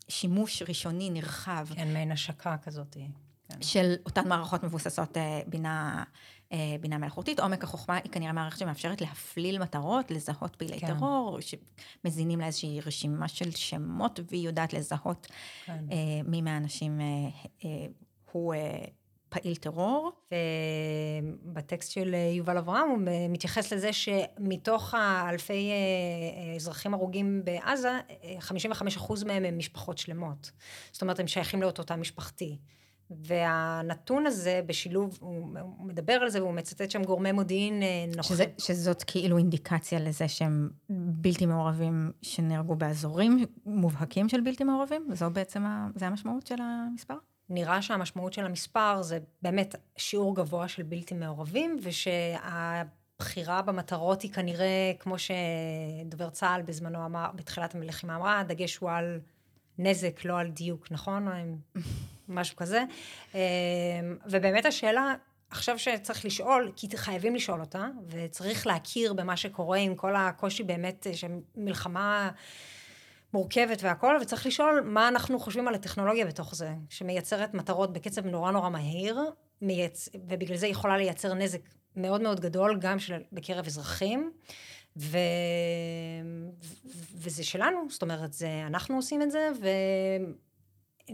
שימוש 0.09 0.62
ראשוני 0.68 1.11
נרחב. 1.11 1.66
כן, 1.74 1.92
מעין 1.92 2.12
השקה 2.12 2.57
כזאת. 2.64 2.96
כן. 3.48 3.62
של 3.62 3.94
אותן 4.07 4.28
מערכות 4.28 4.64
מבוססות 4.64 5.16
אה, 5.16 5.40
בינה, 5.46 6.05
בינה 6.81 6.98
מלאכותית. 6.98 7.40
עומק 7.40 7.64
החוכמה 7.64 7.96
היא 7.96 8.12
כנראה 8.12 8.33
מערכת 8.33 8.59
שמאפשרת 8.59 9.00
להפליל 9.00 9.59
מטרות, 9.59 10.11
לזהות 10.11 10.57
פעילי 10.57 10.81
כן. 10.81 10.87
טרור, 10.87 11.38
שמזינים 11.40 12.40
לה 12.40 12.46
איזושהי 12.46 12.81
רשימה 12.81 13.28
של 13.28 13.50
שמות, 13.50 14.20
והיא 14.31 14.46
יודעת 14.46 14.72
לזהות 14.72 15.26
כן. 15.64 15.85
מי 16.24 16.42
מהאנשים 16.42 17.00
הוא... 18.33 18.55
פעיל 19.33 19.57
טרור. 19.57 20.12
ובטקסט 21.45 21.90
של 21.90 22.14
יובל 22.37 22.59
אברהם 22.59 22.88
הוא 22.88 22.99
מתייחס 23.29 23.73
לזה 23.73 23.92
שמתוך 23.92 24.95
האלפי 24.95 25.71
אה, 25.71 26.51
אה, 26.51 26.57
אזרחים 26.57 26.95
הרוגים 26.95 27.45
בעזה, 27.45 27.99
55% 28.40 29.25
מהם 29.27 29.45
הם 29.45 29.59
משפחות 29.59 29.99
שלמות. 29.99 30.51
זאת 30.92 31.03
אומרת, 31.03 31.21
הם 31.21 31.27
שייכים 31.27 31.62
לאותו 31.62 31.83
תא 31.83 31.95
משפחתי. 31.95 32.59
והנתון 33.11 34.27
הזה 34.27 34.61
בשילוב, 34.66 35.18
הוא, 35.21 35.49
מדבר 35.79 36.12
על 36.12 36.31
זה 36.31 36.42
והוא 36.42 36.55
מצטט 36.55 36.90
שם 36.90 37.03
גורמי 37.03 37.33
מודיעין 37.33 37.83
אה, 37.83 38.05
נוחים. 38.16 38.37
שזאת 38.59 39.03
כאילו 39.07 39.38
אינדיקציה 39.38 40.01
לזה 40.01 40.29
שהם 40.29 40.71
בלתי 40.90 41.47
מעורבים 41.47 42.11
שנהרגו 42.23 42.75
באזורים 42.75 43.45
מובהקים 43.66 44.29
של 44.29 44.40
בלתי 44.40 44.64
מעורבים? 44.64 45.09
זו 45.12 45.31
בעצם, 45.31 45.64
זה 45.95 46.07
המשמעות 46.07 46.47
של 46.47 46.57
המספר? 46.61 47.16
נראה 47.48 47.83
שהמשמעות 47.83 48.33
של 48.33 48.44
המספר 48.44 49.02
זה 49.02 49.18
באמת 49.42 49.74
שיעור 49.96 50.37
גבוה 50.37 50.68
של 50.68 50.83
בלתי 50.83 51.14
מעורבים, 51.14 51.78
ושהבחירה 51.83 53.62
במטרות 53.62 54.22
היא 54.22 54.33
כנראה, 54.33 54.92
כמו 54.98 55.16
שדובר 55.18 56.31
צה"ל 56.31 56.62
בזמנו 56.62 57.05
אמר, 57.05 57.31
בתחילת 57.35 57.74
הלחימה 57.74 58.16
אמרה, 58.16 58.40
הדגש 58.40 58.76
הוא 58.76 58.90
על 58.90 59.20
נזק, 59.78 60.24
לא 60.24 60.38
על 60.38 60.48
דיוק, 60.48 60.88
נכון? 60.90 61.28
משהו 62.28 62.57
כזה. 62.57 62.85
אמ, 63.35 63.38
ובאמת 64.26 64.66
השאלה, 64.66 65.14
עכשיו 65.50 65.78
שצריך 65.78 66.24
לשאול, 66.24 66.72
כי 66.76 66.88
חייבים 66.96 67.35
לשאול 67.35 67.61
אותה, 67.61 67.87
וצריך 68.09 68.66
להכיר 68.66 69.12
במה 69.12 69.37
שקורה 69.37 69.78
עם 69.78 69.94
כל 69.94 70.16
הקושי 70.16 70.62
באמת, 70.62 71.07
שמלחמה... 71.12 72.31
מורכבת 73.35 73.83
והכל, 73.83 74.18
וצריך 74.23 74.47
לשאול 74.47 74.81
מה 74.81 75.09
אנחנו 75.09 75.38
חושבים 75.38 75.68
על 75.68 75.75
הטכנולוגיה 75.75 76.27
בתוך 76.27 76.55
זה, 76.55 76.71
שמייצרת 76.88 77.55
מטרות 77.55 77.92
בקצב 77.92 78.27
נורא 78.27 78.51
נורא 78.51 78.68
מהיר, 78.68 79.18
מייצ... 79.62 80.09
ובגלל 80.29 80.57
זה 80.57 80.66
יכולה 80.66 80.97
לייצר 80.97 81.35
נזק 81.35 81.61
מאוד 81.97 82.23
מאוד 82.23 82.40
גדול, 82.40 82.79
גם 82.81 82.99
של... 82.99 83.23
בקרב 83.33 83.66
אזרחים, 83.66 84.33
ו... 84.97 85.18
וזה 87.14 87.45
שלנו, 87.45 87.87
זאת 87.88 88.03
אומרת, 88.03 88.33
זה, 88.33 88.62
אנחנו 88.66 88.97
עושים 88.97 89.23
את 89.23 89.31
זה, 89.31 89.49
ו... 89.61 89.68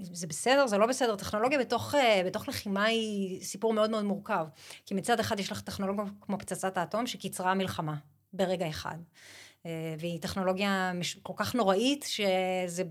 זה 0.02 0.26
בסדר, 0.26 0.66
זה 0.66 0.78
לא 0.78 0.86
בסדר. 0.86 1.16
טכנולוגיה 1.16 1.58
בתוך, 1.58 1.94
בתוך 2.26 2.48
לחימה 2.48 2.84
היא 2.84 3.44
סיפור 3.44 3.72
מאוד 3.72 3.90
מאוד 3.90 4.04
מורכב. 4.04 4.46
כי 4.86 4.94
מצד 4.94 5.20
אחד 5.20 5.40
יש 5.40 5.52
לך 5.52 5.60
טכנולוגיה 5.60 6.04
כמו 6.20 6.38
פצצת 6.38 6.76
האטום 6.76 7.06
שקיצרה 7.06 7.54
מלחמה 7.54 7.94
ברגע 8.32 8.68
אחד. 8.68 8.96
אה, 9.68 9.94
והיא 9.98 10.20
טכנולוגיה 10.20 10.92
כל 11.22 11.32
כך 11.36 11.54
נוראית, 11.54 12.04
שזה 12.08 12.82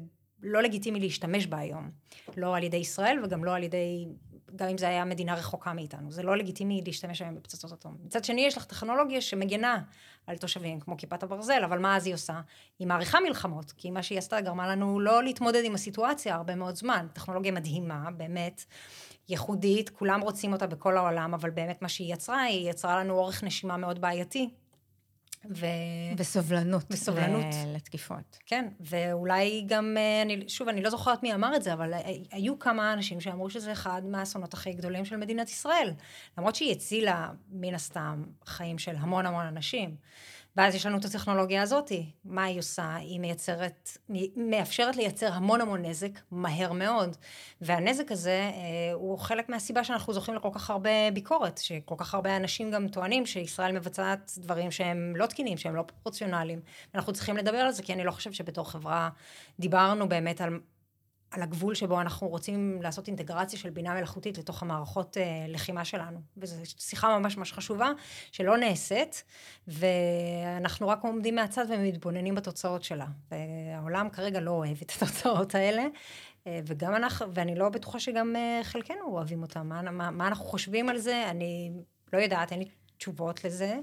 לא 0.43 0.61
לגיטימי 0.61 0.99
להשתמש 0.99 1.47
בה 1.47 1.57
היום. 1.57 1.91
לא 2.37 2.57
על 2.57 2.63
ידי 2.63 2.77
ישראל 2.77 3.19
וגם 3.23 3.43
לא 3.43 3.55
על 3.55 3.63
ידי, 3.63 4.07
גם 4.55 4.67
אם 4.67 4.77
זה 4.77 4.87
היה 4.87 5.05
מדינה 5.05 5.35
רחוקה 5.35 5.73
מאיתנו. 5.73 6.11
זה 6.11 6.23
לא 6.23 6.37
לגיטימי 6.37 6.81
להשתמש 6.85 7.21
היום 7.21 7.35
בפצצות 7.35 7.73
אטום. 7.73 7.97
מצד 8.05 8.23
שני, 8.23 8.41
יש 8.41 8.57
לך 8.57 8.65
טכנולוגיה 8.65 9.21
שמגנה 9.21 9.81
על 10.27 10.37
תושבים, 10.37 10.79
כמו 10.79 10.97
כיפת 10.97 11.23
הברזל, 11.23 11.63
אבל 11.63 11.79
מה 11.79 11.95
אז 11.95 12.05
היא 12.05 12.13
עושה? 12.13 12.41
היא 12.79 12.87
מעריכה 12.87 13.19
מלחמות, 13.19 13.71
כי 13.71 13.91
מה 13.91 14.03
שהיא 14.03 14.17
עשתה 14.17 14.41
גרמה 14.41 14.67
לנו 14.67 14.99
לא 14.99 15.23
להתמודד 15.23 15.61
עם 15.65 15.75
הסיטואציה 15.75 16.35
הרבה 16.35 16.55
מאוד 16.55 16.75
זמן. 16.75 17.07
טכנולוגיה 17.13 17.51
מדהימה, 17.51 18.11
באמת. 18.17 18.65
ייחודית, 19.29 19.89
כולם 19.89 20.21
רוצים 20.21 20.53
אותה 20.53 20.67
בכל 20.67 20.97
העולם, 20.97 21.33
אבל 21.33 21.49
באמת 21.49 21.81
מה 21.81 21.89
שהיא 21.89 22.13
יצרה, 22.13 22.41
היא 22.41 22.69
יצרה 22.69 22.99
לנו 22.99 23.13
אורך 23.13 23.43
נשימה 23.43 23.77
מאוד 23.77 24.01
בעייתי, 24.01 24.49
ו... 25.49 25.65
וסובלנות. 26.17 26.83
וסובלנות. 26.89 27.45
ל... 27.65 27.75
לתקיפות. 27.75 28.37
כן, 28.45 28.67
ואולי 28.79 29.63
גם, 29.67 29.95
אה, 29.97 30.21
אני, 30.21 30.43
שוב, 30.47 30.67
אני 30.67 30.81
לא 30.81 30.89
זוכרת 30.89 31.23
מי 31.23 31.33
אמר 31.33 31.55
את 31.55 31.63
זה, 31.63 31.73
אבל 31.73 31.93
היו 32.31 32.59
כמה 32.59 32.93
אנשים 32.93 33.21
שאמרו 33.21 33.49
שזה 33.49 33.71
אחד 33.71 34.01
מהאסונות 34.05 34.53
הכי 34.53 34.73
גדולים 34.73 35.05
של 35.05 35.17
מדינת 35.17 35.49
ישראל. 35.49 35.93
למרות 36.37 36.55
שהיא 36.55 36.71
הצילה, 36.71 37.29
מן 37.51 37.75
הסתם, 37.75 38.23
חיים 38.45 38.77
של 38.77 38.95
המון 38.95 39.25
המון 39.25 39.45
אנשים. 39.45 39.95
ואז 40.57 40.75
יש 40.75 40.85
לנו 40.85 40.97
את 40.97 41.05
הטכנולוגיה 41.05 41.61
הזאתי. 41.61 42.05
מה 42.25 42.43
היא 42.43 42.59
עושה? 42.59 42.95
היא 42.95 43.19
מייצרת, 43.19 43.97
מאפשרת 44.35 44.95
לייצר 44.95 45.33
המון 45.33 45.61
המון 45.61 45.85
נזק 45.85 46.09
מהר 46.31 46.71
מאוד. 46.71 47.15
והנזק 47.61 48.11
הזה 48.11 48.51
אה, 48.53 48.93
הוא 48.93 49.19
חלק 49.19 49.49
מהסיבה 49.49 49.83
שאנחנו 49.83 50.13
זוכים 50.13 50.35
לכל 50.35 50.49
כך 50.53 50.69
הרבה 50.69 51.11
ביקורת, 51.13 51.57
שכל 51.57 51.95
כך 51.97 52.13
הרבה 52.13 52.37
אנשים 52.37 52.71
גם 52.71 52.87
טוענים 52.87 53.25
שישראל 53.25 53.71
מבצעת 53.71 54.31
דברים 54.37 54.71
שהם 54.71 55.13
לא 55.15 55.25
תקינים, 55.25 55.57
שהם 55.57 55.75
לא 55.75 55.81
פרופורציונליים. 55.81 56.59
ואנחנו 56.93 57.13
צריכים 57.13 57.37
לדבר 57.37 57.57
על 57.57 57.71
זה, 57.71 57.83
כי 57.83 57.93
אני 57.93 58.03
לא 58.03 58.11
חושבת 58.11 58.33
שבתור 58.33 58.71
חברה 58.71 59.09
דיברנו 59.59 60.09
באמת 60.09 60.41
על 60.41 60.59
על 61.31 61.41
הגבול 61.41 61.75
שבו 61.75 62.01
אנחנו 62.01 62.27
רוצים 62.27 62.79
לעשות 62.81 63.07
אינטגרציה 63.07 63.59
של 63.59 63.69
בינה 63.69 63.93
מלאכותית 63.93 64.37
לתוך 64.37 64.61
המערכות 64.63 65.17
אה, 65.17 65.45
לחימה 65.47 65.85
שלנו. 65.85 66.19
וזו 66.37 66.55
שיחה 66.77 67.19
ממש 67.19 67.37
ממש 67.37 67.53
חשובה, 67.53 67.91
שלא 68.31 68.57
נעשית, 68.57 69.23
ואנחנו 69.67 70.87
רק 70.87 71.03
עומדים 71.03 71.35
מהצד 71.35 71.65
ומתבוננים 71.69 72.35
בתוצאות 72.35 72.83
שלה. 72.83 73.05
והעולם 73.31 74.09
כרגע 74.09 74.39
לא 74.39 74.51
אוהב 74.51 74.77
את 74.81 74.91
התוצאות 74.95 75.55
האלה, 75.55 75.83
אה, 76.47 76.59
וגם 76.65 76.95
אנחנו, 76.95 77.33
ואני 77.33 77.55
לא 77.55 77.69
בטוחה 77.69 77.99
שגם 77.99 78.35
אה, 78.35 78.59
חלקנו 78.63 79.05
אוהבים 79.05 79.41
אותם. 79.41 79.69
מה, 79.69 79.81
מה, 79.81 80.11
מה 80.11 80.27
אנחנו 80.27 80.45
חושבים 80.45 80.89
על 80.89 80.97
זה? 80.97 81.29
אני 81.29 81.71
לא 82.13 82.17
יודעת, 82.17 82.51
אין 82.51 82.59
לי 82.59 82.65
תשובות 82.97 83.43
לזה. 83.43 83.79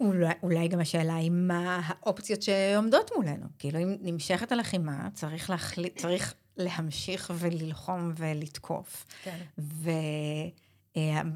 אולי, 0.00 0.34
אולי 0.42 0.68
גם 0.68 0.80
השאלה 0.80 1.14
היא 1.14 1.30
מה 1.30 1.80
האופציות 1.86 2.42
שעומדות 2.42 3.10
מולנו. 3.16 3.46
כאילו, 3.58 3.78
אם 3.78 3.96
נמשכת 4.00 4.52
הלחימה, 4.52 5.08
צריך 5.14 5.50
להחליט, 5.50 5.98
צריך 5.98 6.34
להמשיך 6.60 7.30
וללחום 7.38 8.12
ולתקוף. 8.16 9.06
כן. 9.22 9.38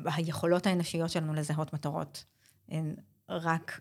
והיכולות 0.05 0.67
האנושיות 0.67 1.11
שלנו 1.11 1.35
לזהות 1.35 1.73
מטרות 1.73 2.25
הן 2.69 2.95
רק 3.29 3.81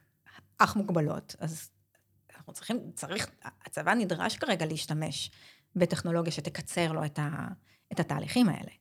אך 0.57 0.75
מוגבלות. 0.75 1.35
אז 1.39 1.69
אנחנו 2.35 2.53
צריכים, 2.53 2.91
צריך, 2.95 3.27
הצבא 3.65 3.93
נדרש 3.93 4.37
כרגע 4.37 4.65
להשתמש 4.65 5.31
בטכנולוגיה 5.75 6.31
שתקצר 6.31 6.91
לו 6.91 7.05
את, 7.05 7.19
ה, 7.19 7.47
את 7.91 7.99
התהליכים 7.99 8.49
האלה. 8.49 8.71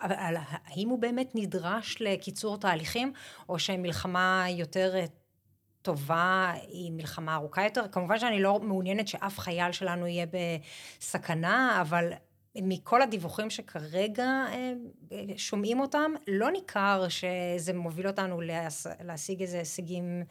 אבל 0.00 0.36
האם 0.64 0.88
הוא 0.88 0.98
באמת 0.98 1.30
נדרש 1.34 1.96
לקיצור 2.00 2.56
תהליכים, 2.56 3.12
או 3.48 3.58
שמלחמה 3.58 4.44
יותר 4.48 4.94
טובה 5.86 6.52
היא 6.68 6.92
מלחמה 6.92 7.34
ארוכה 7.34 7.64
יותר. 7.64 7.88
כמובן 7.92 8.18
שאני 8.18 8.42
לא 8.42 8.60
מעוניינת 8.62 9.08
שאף 9.08 9.38
חייל 9.38 9.72
שלנו 9.72 10.06
יהיה 10.06 10.26
בסכנה, 11.00 11.78
אבל 11.80 12.12
מכל 12.62 13.02
הדיווחים 13.02 13.50
שכרגע 13.50 14.44
אה, 14.52 14.72
שומעים 15.36 15.80
אותם, 15.80 16.12
לא 16.28 16.50
ניכר 16.50 17.06
שזה 17.08 17.72
מוביל 17.74 18.06
אותנו 18.06 18.40
להש... 18.40 18.86
להשיג 19.04 19.40
איזה 19.40 19.58
הישגים 19.58 20.22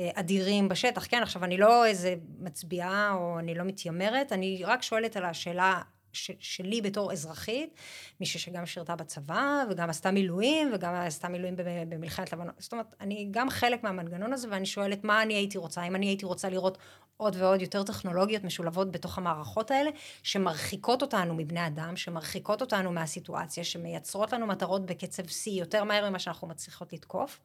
אה, 0.00 0.10
אדירים 0.14 0.68
בשטח. 0.68 1.06
כן, 1.06 1.22
עכשיו, 1.22 1.44
אני 1.44 1.56
לא 1.56 1.86
איזה 1.86 2.14
מצביעה 2.38 3.14
או 3.14 3.38
אני 3.38 3.54
לא 3.54 3.64
מתיימרת, 3.64 4.32
אני 4.32 4.62
רק 4.64 4.82
שואלת 4.82 5.16
על 5.16 5.24
השאלה 5.24 5.80
ש, 6.12 6.30
שלי 6.40 6.82
בתור 6.82 7.12
אזרחית, 7.12 7.74
מישהי 8.20 8.40
שגם 8.40 8.66
שירתה 8.66 8.96
בצבא, 8.96 9.64
וגם 9.70 9.90
עשתה 9.90 10.10
מילואים, 10.10 10.70
וגם 10.74 10.94
עשתה 10.94 11.28
מילואים 11.28 11.54
במלחמת 11.88 12.32
לבנון. 12.32 12.54
זאת 12.58 12.72
אומרת, 12.72 12.94
אני 13.00 13.28
גם 13.30 13.50
חלק 13.50 13.84
מהמנגנון 13.84 14.32
הזה, 14.32 14.48
ואני 14.50 14.66
שואלת 14.66 15.04
מה 15.04 15.22
אני 15.22 15.34
הייתי 15.34 15.58
רוצה, 15.58 15.82
אם 15.82 15.96
אני 15.96 16.06
הייתי 16.06 16.26
רוצה 16.26 16.48
לראות 16.48 16.78
עוד 17.16 17.36
ועוד 17.38 17.62
יותר 17.62 17.82
טכנולוגיות 17.82 18.44
משולבות 18.44 18.92
בתוך 18.92 19.18
המערכות 19.18 19.70
האלה, 19.70 19.90
שמרחיקות 20.22 21.02
אותנו 21.02 21.34
מבני 21.34 21.66
אדם, 21.66 21.96
שמרחיקות 21.96 22.60
אותנו 22.60 22.92
מהסיטואציה, 22.92 23.64
שמייצרות 23.64 24.32
לנו 24.32 24.46
מטרות 24.46 24.86
בקצב 24.86 25.26
שיא 25.26 25.60
יותר 25.60 25.84
מהר 25.84 26.10
ממה 26.10 26.18
שאנחנו 26.18 26.48
מצליחות 26.48 26.92
לתקוף, 26.92 27.40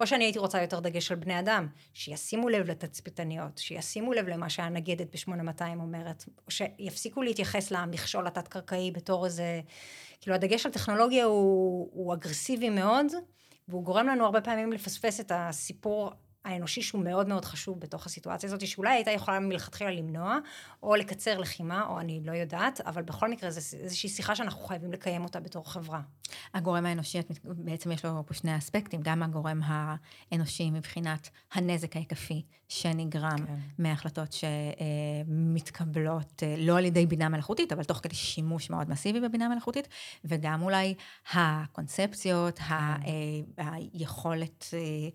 או 0.00 0.06
שאני 0.06 0.24
הייתי 0.24 0.38
רוצה 0.38 0.62
יותר 0.62 0.80
דגש 0.80 1.10
על 1.10 1.16
בני 1.16 1.38
אדם, 1.40 1.68
שישימו 1.94 2.48
לב 2.48 2.70
לתצפיתניות, 2.70 3.58
שישימו 3.58 4.12
לב 4.12 4.28
למה 4.28 4.50
שהנגדת 4.50 5.06
ב-8200 5.14 5.62
אומרת, 5.80 6.24
או 6.46 6.50
שיפסיקו 6.50 7.22
להתייחס 7.22 7.70
למכשול 8.04 8.26
התת-קרקעי 8.26 8.90
בתור 8.90 9.26
איזה, 9.26 9.60
כאילו 10.20 10.34
הדגש 10.36 10.66
על 10.66 10.72
טכנולוגיה 10.72 11.24
הוא, 11.24 11.88
הוא 11.92 12.14
אגרסיבי 12.14 12.70
מאוד, 12.70 13.06
והוא 13.68 13.84
גורם 13.84 14.06
לנו 14.06 14.24
הרבה 14.24 14.40
פעמים 14.40 14.72
לפספס 14.72 15.20
את 15.20 15.32
הסיפור 15.34 16.10
האנושי 16.44 16.82
שהוא 16.82 17.04
מאוד 17.04 17.28
מאוד 17.28 17.44
חשוב 17.44 17.80
בתוך 17.80 18.06
הסיטואציה 18.06 18.46
הזאת, 18.46 18.66
שאולי 18.66 18.90
הייתה 18.90 19.10
יכולה 19.10 19.40
מלכתחילה 19.40 19.90
למנוע, 19.90 20.38
או 20.82 20.94
לקצר 20.94 21.38
לחימה, 21.38 21.86
או 21.86 22.00
אני 22.00 22.20
לא 22.24 22.32
יודעת, 22.32 22.80
אבל 22.80 23.02
בכל 23.02 23.30
מקרה 23.30 23.50
זו 23.50 23.76
איזושהי 23.78 24.08
שיחה 24.08 24.36
שאנחנו 24.36 24.64
חייבים 24.64 24.92
לקיים 24.92 25.24
אותה 25.24 25.40
בתור 25.40 25.72
חברה. 25.72 26.00
הגורם 26.54 26.86
האנושי, 26.86 27.18
בעצם 27.44 27.92
יש 27.92 28.04
לו 28.04 28.22
פה 28.26 28.34
שני 28.34 28.58
אספקטים, 28.58 29.00
גם 29.02 29.22
הגורם 29.22 29.60
האנושי 29.64 30.70
מבחינת 30.70 31.30
הנזק 31.52 31.96
ההיקפי 31.96 32.42
שנגרם 32.68 33.46
כן. 33.46 33.54
מהחלטות 33.78 34.36
שמתקבלות 35.26 36.42
אה, 36.42 36.54
לא 36.58 36.78
על 36.78 36.84
ידי 36.84 37.06
בינה 37.06 37.28
מלאכותית, 37.28 37.72
אבל 37.72 37.84
תוך 37.84 37.98
כדי 38.02 38.14
שימוש 38.14 38.70
מאוד 38.70 38.90
מסיבי 38.90 39.20
בבינה 39.20 39.48
מלאכותית, 39.48 39.88
וגם 40.24 40.62
אולי 40.62 40.94
הקונספציות, 41.32 42.58
כן. 42.58 42.64
היכולת 43.92 44.64
אה, 44.72 44.78
אה, 44.78 45.08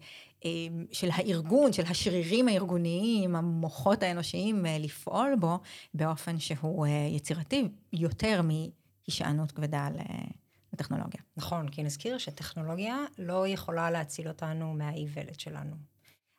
של 0.92 1.10
הארגון, 1.12 1.74
של 1.74 1.84
השרירים 1.90 2.48
הארגוניים, 2.48 3.36
המוחות 3.36 4.04
האנושיים 4.04 4.66
לפעול 4.80 5.36
בו 5.40 5.60
באופן 5.94 6.40
שהוא 6.40 6.88
יצירתי 6.88 7.68
יותר 7.94 8.42
מהישענות 8.42 9.52
כבדה 9.52 9.86
על... 9.86 9.96
בטכנולוגיה. 10.74 11.22
נכון, 11.38 11.70
כי 11.70 11.84
נזכיר 11.84 12.18
שטכנולוגיה 12.18 12.98
לא 13.18 13.48
יכולה 13.48 13.92
להציל 13.92 14.28
אותנו 14.28 14.74
מהאיוולת 14.74 15.40
שלנו. 15.40 15.76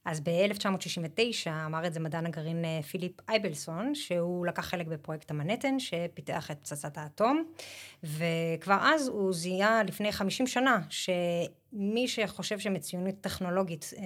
אז 0.04 0.20
ב-1969 0.20 1.50
אמר 1.66 1.86
את 1.86 1.94
זה 1.94 2.00
מדען 2.00 2.26
הגרעין 2.26 2.64
אה, 2.64 2.82
פיליפ 2.82 3.12
אייבלסון, 3.28 3.94
שהוא 3.94 4.46
לקח 4.46 4.66
חלק 4.66 4.86
בפרויקט 4.86 5.30
המנהטן, 5.30 5.78
שפיתח 5.78 6.50
את 6.50 6.58
פצצת 6.60 6.98
האטום, 6.98 7.44
וכבר 8.02 8.78
אז 8.80 9.08
הוא 9.08 9.32
זיהה 9.32 9.82
לפני 9.82 10.12
50 10.12 10.46
שנה, 10.46 10.78
שמי 11.72 12.08
שחושב 12.08 12.58
שמצוינות 12.58 13.14
טכנולוגית 13.20 13.90
אה, 13.98 14.02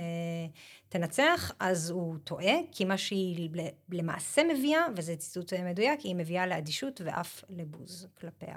תנצח, 0.88 1.52
אז 1.60 1.90
הוא 1.90 2.16
טועה, 2.24 2.54
כי 2.72 2.84
מה 2.84 2.98
שהיא 2.98 3.50
למעשה 3.92 4.42
מביאה, 4.54 4.80
וזה 4.96 5.16
ציטוט 5.16 5.52
אה, 5.52 5.70
מדויק, 5.70 6.00
היא 6.00 6.14
מביאה 6.14 6.46
לאדישות 6.46 7.00
ואף 7.04 7.44
לבוז 7.48 8.06
כלפיה. 8.20 8.56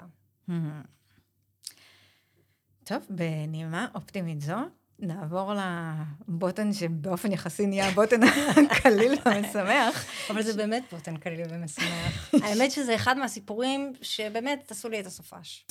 טוב, 2.84 3.06
בנימה 3.10 3.86
אופטימית 3.94 4.40
זו, 4.40 4.56
נעבור 4.98 5.52
לבוטן 6.28 6.72
שבאופן 6.72 7.32
יחסי 7.32 7.66
נהיה 7.66 7.88
הבוטן 7.88 8.20
הקליל 8.70 9.14
והמשמח. 9.24 10.06
אבל 10.30 10.42
זה 10.42 10.56
באמת 10.56 10.82
בוטן 10.92 11.16
קליל 11.16 11.46
ומשמח. 11.50 12.30
האמת 12.44 12.70
שזה 12.70 12.94
אחד 12.94 13.18
מהסיפורים 13.18 13.92
שבאמת 14.02 14.70
עשו 14.70 14.88
לי 14.88 15.00
את 15.00 15.06
הסופש. 15.06 15.66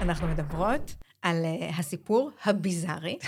אנחנו 0.00 0.28
מדברות 0.28 0.94
על 1.22 1.44
uh, 1.44 1.74
הסיפור 1.78 2.30
הביזארי. 2.44 3.18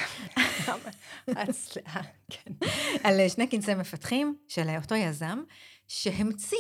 כן. 2.31 2.53
על 3.05 3.21
uh, 3.27 3.29
שני 3.29 3.49
כנסי 3.49 3.75
מפתחים 3.75 4.37
של 4.49 4.69
אותו 4.77 4.95
יזם, 4.95 5.43
שהמציא 5.89 6.59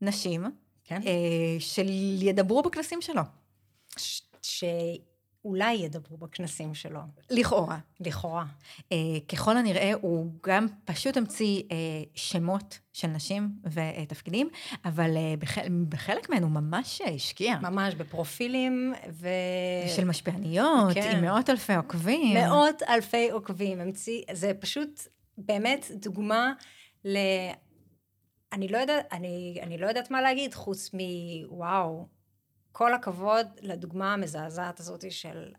נשים 0.00 0.44
כן? 0.84 1.00
שידברו 1.58 2.62
בכנסים 2.62 3.00
שלו. 3.00 3.22
ש... 4.42 4.64
אולי 5.44 5.72
ידברו 5.74 6.16
בכנסים 6.16 6.74
שלו. 6.74 7.00
לכאורה. 7.30 7.78
לכאורה. 8.00 8.44
Uh, 8.80 8.84
ככל 9.28 9.56
הנראה, 9.56 9.92
הוא 10.00 10.32
גם 10.46 10.66
פשוט 10.84 11.16
המציא 11.16 11.62
uh, 11.62 11.72
שמות 12.14 12.78
של 12.92 13.08
נשים 13.08 13.50
ותפקידים, 13.64 14.48
אבל 14.84 15.16
uh, 15.16 15.40
בח, 15.40 15.58
בחלק 15.88 16.30
מהן 16.30 16.42
הוא 16.42 16.50
ממש 16.50 17.00
השקיע. 17.00 17.58
ממש, 17.62 17.94
בפרופילים 17.94 18.94
ו... 19.10 19.28
של 19.96 20.04
משפיעניות, 20.04 20.94
כן. 20.94 21.16
עם 21.16 21.24
מאות 21.24 21.50
אלפי 21.50 21.74
עוקבים. 21.74 22.34
מאות 22.34 22.82
אלפי 22.88 23.30
עוקבים. 23.30 23.80
המציא, 23.80 24.22
זה 24.32 24.52
פשוט 24.60 25.00
באמת 25.38 25.90
דוגמה 25.94 26.52
ל... 27.04 27.16
אני 28.52 28.68
לא 28.68 28.78
יודעת, 28.78 29.06
אני, 29.12 29.58
אני 29.62 29.78
לא 29.78 29.86
יודעת 29.86 30.10
מה 30.10 30.22
להגיד, 30.22 30.54
חוץ 30.54 30.90
מוואו. 30.94 32.06
כל 32.72 32.94
הכבוד 32.94 33.46
לדוגמה 33.60 34.12
המזעזעת 34.12 34.80
הזאת 34.80 35.12
של 35.12 35.52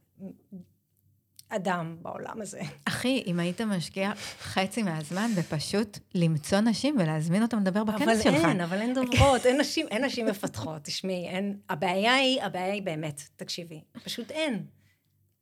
אדם 1.49 1.95
בעולם 2.01 2.41
הזה. 2.41 2.61
אחי, 2.85 3.23
אם 3.27 3.39
היית 3.39 3.61
משקיע 3.61 4.11
חצי 4.41 4.83
מהזמן 4.83 5.31
בפשוט 5.37 5.97
למצוא 6.15 6.59
נשים 6.59 6.95
ולהזמין 6.99 7.41
אותם 7.41 7.59
לדבר 7.59 7.83
בכנס 7.83 8.23
שלך. 8.23 8.35
אבל 8.35 8.49
אין, 8.49 8.61
אבל 8.61 8.81
אין 8.81 8.93
דוברות, 8.93 9.45
אין 9.45 9.59
נשים, 9.59 9.87
אין 9.87 10.05
נשים 10.05 10.25
מפתחות. 10.25 10.81
תשמעי, 10.83 11.27
אין, 11.27 11.57
הבעיה 11.69 12.13
היא, 12.13 12.43
הבעיה 12.43 12.73
היא 12.73 12.83
באמת, 12.83 13.21
תקשיבי, 13.35 13.81
פשוט 14.03 14.31
אין. 14.31 14.65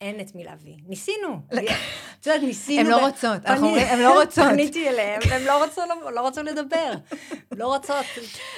אין 0.02 0.20
את 0.20 0.36
מי 0.36 0.44
להביא. 0.44 0.76
ניסינו. 0.88 1.40
את 2.20 2.26
יודעת, 2.26 2.42
ניסינו. 2.42 2.80
הן 2.80 2.88
לא 2.88 3.08
רוצות, 3.08 3.46
אנחנו 3.46 3.68
אומרים, 3.68 3.88
הן 3.88 4.00
לא 4.00 4.22
רוצות. 4.22 4.46
פניתי 4.52 4.90
אליהן, 4.90 5.22
הן 5.32 5.44
לא 5.44 5.64
רצו 5.64 5.82
לא 6.16 6.28
רצו 6.28 6.44
לדבר. 6.44 6.94
לא 7.52 7.68
רוצות. 7.68 8.06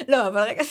לא, 0.08 0.28
אבל 0.28 0.41
רגע, 0.41 0.63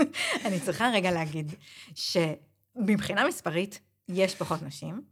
אני 0.46 0.60
צריכה 0.60 0.90
רגע 0.94 1.10
להגיד 1.10 1.54
שמבחינה 1.94 3.26
מספרית 3.28 3.80
יש 4.08 4.34
פחות 4.34 4.62
נשים, 4.62 5.02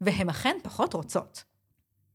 והן 0.00 0.28
אכן 0.28 0.56
פחות 0.62 0.94
רוצות. 0.94 1.44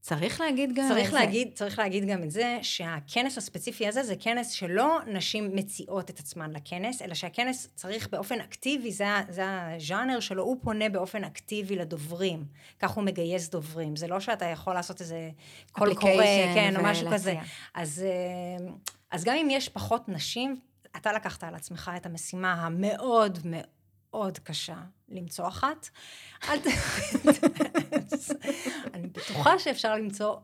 צריך 0.00 0.40
להגיד 0.40 0.70
גם 0.74 0.88
צריך 0.88 1.08
את 1.08 1.12
להגיד, 1.12 1.48
זה. 1.48 1.54
צריך 1.54 1.78
להגיד 1.78 2.04
גם 2.08 2.22
את 2.22 2.30
זה, 2.30 2.58
שהכנס 2.62 3.38
הספציפי 3.38 3.88
הזה 3.88 4.02
זה 4.02 4.14
כנס 4.16 4.50
שלא 4.50 4.98
נשים 5.06 5.56
מציעות 5.56 6.10
את 6.10 6.18
עצמן 6.18 6.50
לכנס, 6.50 7.02
אלא 7.02 7.14
שהכנס 7.14 7.68
צריך 7.74 8.08
באופן 8.08 8.40
אקטיבי, 8.40 8.92
זה, 8.92 9.04
זה 9.28 9.44
הז'אנר 9.46 10.20
שלו, 10.20 10.42
הוא 10.42 10.56
פונה 10.62 10.88
באופן 10.88 11.24
אקטיבי 11.24 11.76
לדוברים. 11.76 12.44
כך 12.78 12.90
הוא 12.90 13.04
מגייס 13.04 13.48
דוברים. 13.48 13.96
זה 13.96 14.06
לא 14.06 14.20
שאתה 14.20 14.44
יכול 14.44 14.74
לעשות 14.74 15.00
איזה 15.00 15.30
קול 15.72 15.94
קורא, 15.94 16.24
כן, 16.54 16.76
או 16.76 16.82
משהו 16.82 17.08
כזה. 17.12 17.34
אז, 17.74 18.04
אה, 18.06 18.72
אז 19.10 19.24
גם 19.24 19.36
אם 19.36 19.48
יש 19.50 19.68
פחות 19.68 20.08
נשים, 20.08 20.60
אתה 20.96 21.12
לקחת 21.12 21.44
על 21.44 21.54
עצמך 21.54 21.90
את 21.96 22.06
המשימה 22.06 22.52
המאוד 22.52 23.38
מאוד 23.44 24.38
קשה 24.38 24.76
למצוא 25.08 25.48
אחת. 25.48 25.88
אני 28.94 29.06
בטוחה 29.06 29.58
שאפשר 29.58 29.94
למצוא 29.94 30.36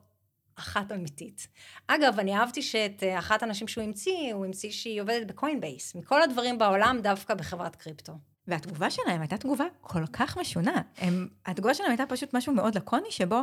אחת 0.56 0.92
אמיתית. 0.92 1.48
אגב, 1.86 2.18
אני 2.18 2.36
אהבתי 2.36 2.62
שאת 2.62 3.02
אה, 3.02 3.18
אחת 3.18 3.42
הנשים 3.42 3.68
שהוא 3.68 3.84
המציא, 3.84 4.34
הוא 4.34 4.44
המציא 4.44 4.70
שהיא 4.70 5.02
עובדת 5.02 5.26
בקוינבייס. 5.26 5.94
מכל 5.94 6.22
הדברים 6.22 6.58
בעולם, 6.58 6.98
דווקא 7.02 7.34
בחברת 7.34 7.76
קריפטו. 7.76 8.12
והתגובה 8.46 8.90
שלהם 8.90 9.20
הייתה 9.20 9.36
תגובה 9.36 9.64
כל 9.80 10.06
כך 10.12 10.38
משונה. 10.38 10.82
הם, 10.98 11.28
התגובה 11.46 11.74
שלהם 11.74 11.90
הייתה 11.90 12.06
פשוט 12.08 12.34
משהו 12.34 12.54
מאוד 12.54 12.74
לקוני, 12.74 13.10
שבו 13.10 13.40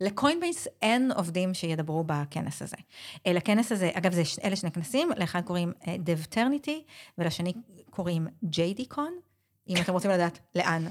לקוינבייס 0.00 0.68
אין 0.82 1.12
עובדים 1.12 1.54
שידברו 1.54 2.04
בכנס 2.06 2.62
הזה. 2.62 2.76
לכנס 3.26 3.72
הזה, 3.72 3.90
אגב, 3.94 4.12
זה, 4.12 4.22
אלה 4.44 4.56
שני 4.56 4.70
כנסים, 4.70 5.08
לאחד 5.16 5.40
קוראים 5.44 5.72
דבטרניטי, 5.98 6.84
uh, 6.86 7.12
ולשני 7.18 7.52
קוראים 7.90 8.26
JDCon, 8.44 9.12
אם 9.68 9.76
אתם 9.82 9.92
רוצים 9.92 10.10
לדעת 10.10 10.38
לאן 10.54 10.86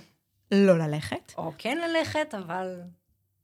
לא 0.51 0.77
ללכת. 0.77 1.33
או 1.37 1.51
כן 1.57 1.77
ללכת, 1.77 2.35
אבל 2.35 2.81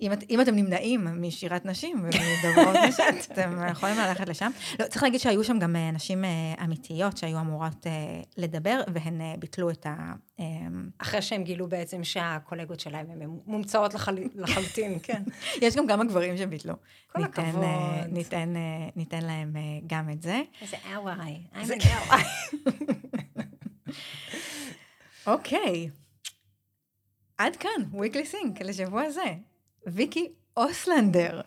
אם, 0.01 0.13
את, 0.13 0.23
אם 0.29 0.41
אתם 0.41 0.55
נמנעים 0.55 1.07
משירת 1.21 1.65
נשים 1.65 1.97
ומדוברות 2.03 2.75
נשית, 2.89 3.31
אתם 3.31 3.57
יכולים 3.71 3.97
ללכת 3.97 4.29
לשם. 4.29 4.51
לא, 4.79 4.87
צריך 4.87 5.03
להגיד 5.03 5.19
שהיו 5.19 5.43
שם 5.43 5.59
גם 5.59 5.75
אה, 5.75 5.91
נשים 5.91 6.25
אה, 6.25 6.29
אמיתיות 6.63 7.17
שהיו 7.17 7.39
אמורות 7.39 7.87
אה, 7.87 7.91
לדבר, 8.37 8.81
והן 8.93 9.21
ביטלו 9.39 9.69
את 9.69 9.85
ה... 9.85 10.13
אחרי 10.97 11.21
שהם 11.21 11.43
גילו 11.43 11.67
בעצם 11.69 12.03
שהקולגות 12.03 12.79
שלהם 12.79 13.11
הן 13.11 13.29
מומצאות 13.45 13.93
לחל... 13.93 14.17
לחלוטין, 14.35 14.99
כן. 15.03 15.23
יש 15.61 15.75
גם 15.75 15.87
כמה 15.87 16.05
גברים 16.05 16.37
שביטלו. 16.37 16.73
כל 17.07 17.19
ניתן, 17.21 17.41
הכבוד. 17.41 17.63
ניתן, 18.09 18.55
אה, 18.55 18.61
ניתן 18.95 19.21
להם 19.21 19.53
גם 19.87 20.09
את 20.09 20.21
זה. 20.21 20.41
איזה 20.61 20.77
אוואי, 20.95 21.15
I'm 21.53 21.63
זה- 21.63 21.75
an 21.75 21.81
ally. 21.81 22.57
אוקיי. 25.27 25.89
עד 27.37 27.55
כאן, 27.55 27.69
weekly 27.93 28.33
sync 28.33 28.63
לשבוע 28.63 29.09
זה. 29.09 29.33
ויקי 29.87 30.33
אוסלנדר. 30.57 31.41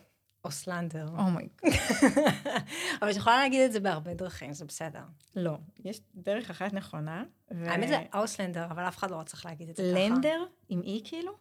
אוסלנדר. 0.45 1.07
אומייג. 1.18 1.49
אבל 3.03 3.11
את 3.11 3.16
יכולה 3.16 3.37
להגיד 3.37 3.61
את 3.61 3.73
זה 3.73 3.81
בהרבה 3.81 4.14
דרכים, 4.14 4.53
זה 4.53 4.64
בסדר. 4.64 5.03
לא, 5.37 5.59
יש 5.85 6.01
דרך 6.14 6.51
אחת 6.51 6.73
נכונה. 6.73 7.25
ו- 7.51 7.71
האמת 7.71 7.88
זה 7.88 7.99
אוסלנדר, 8.14 8.64
אבל 8.64 8.88
אף 8.88 8.97
אחד 8.97 9.11
לא 9.11 9.23
צריך 9.27 9.47
להגיד 9.47 9.68
את 9.68 9.77
זה 9.77 9.83
ככה. 9.83 10.09
לנדר? 10.09 10.45
עם 10.68 10.83
אי 10.83 11.01
כאילו? 11.05 11.33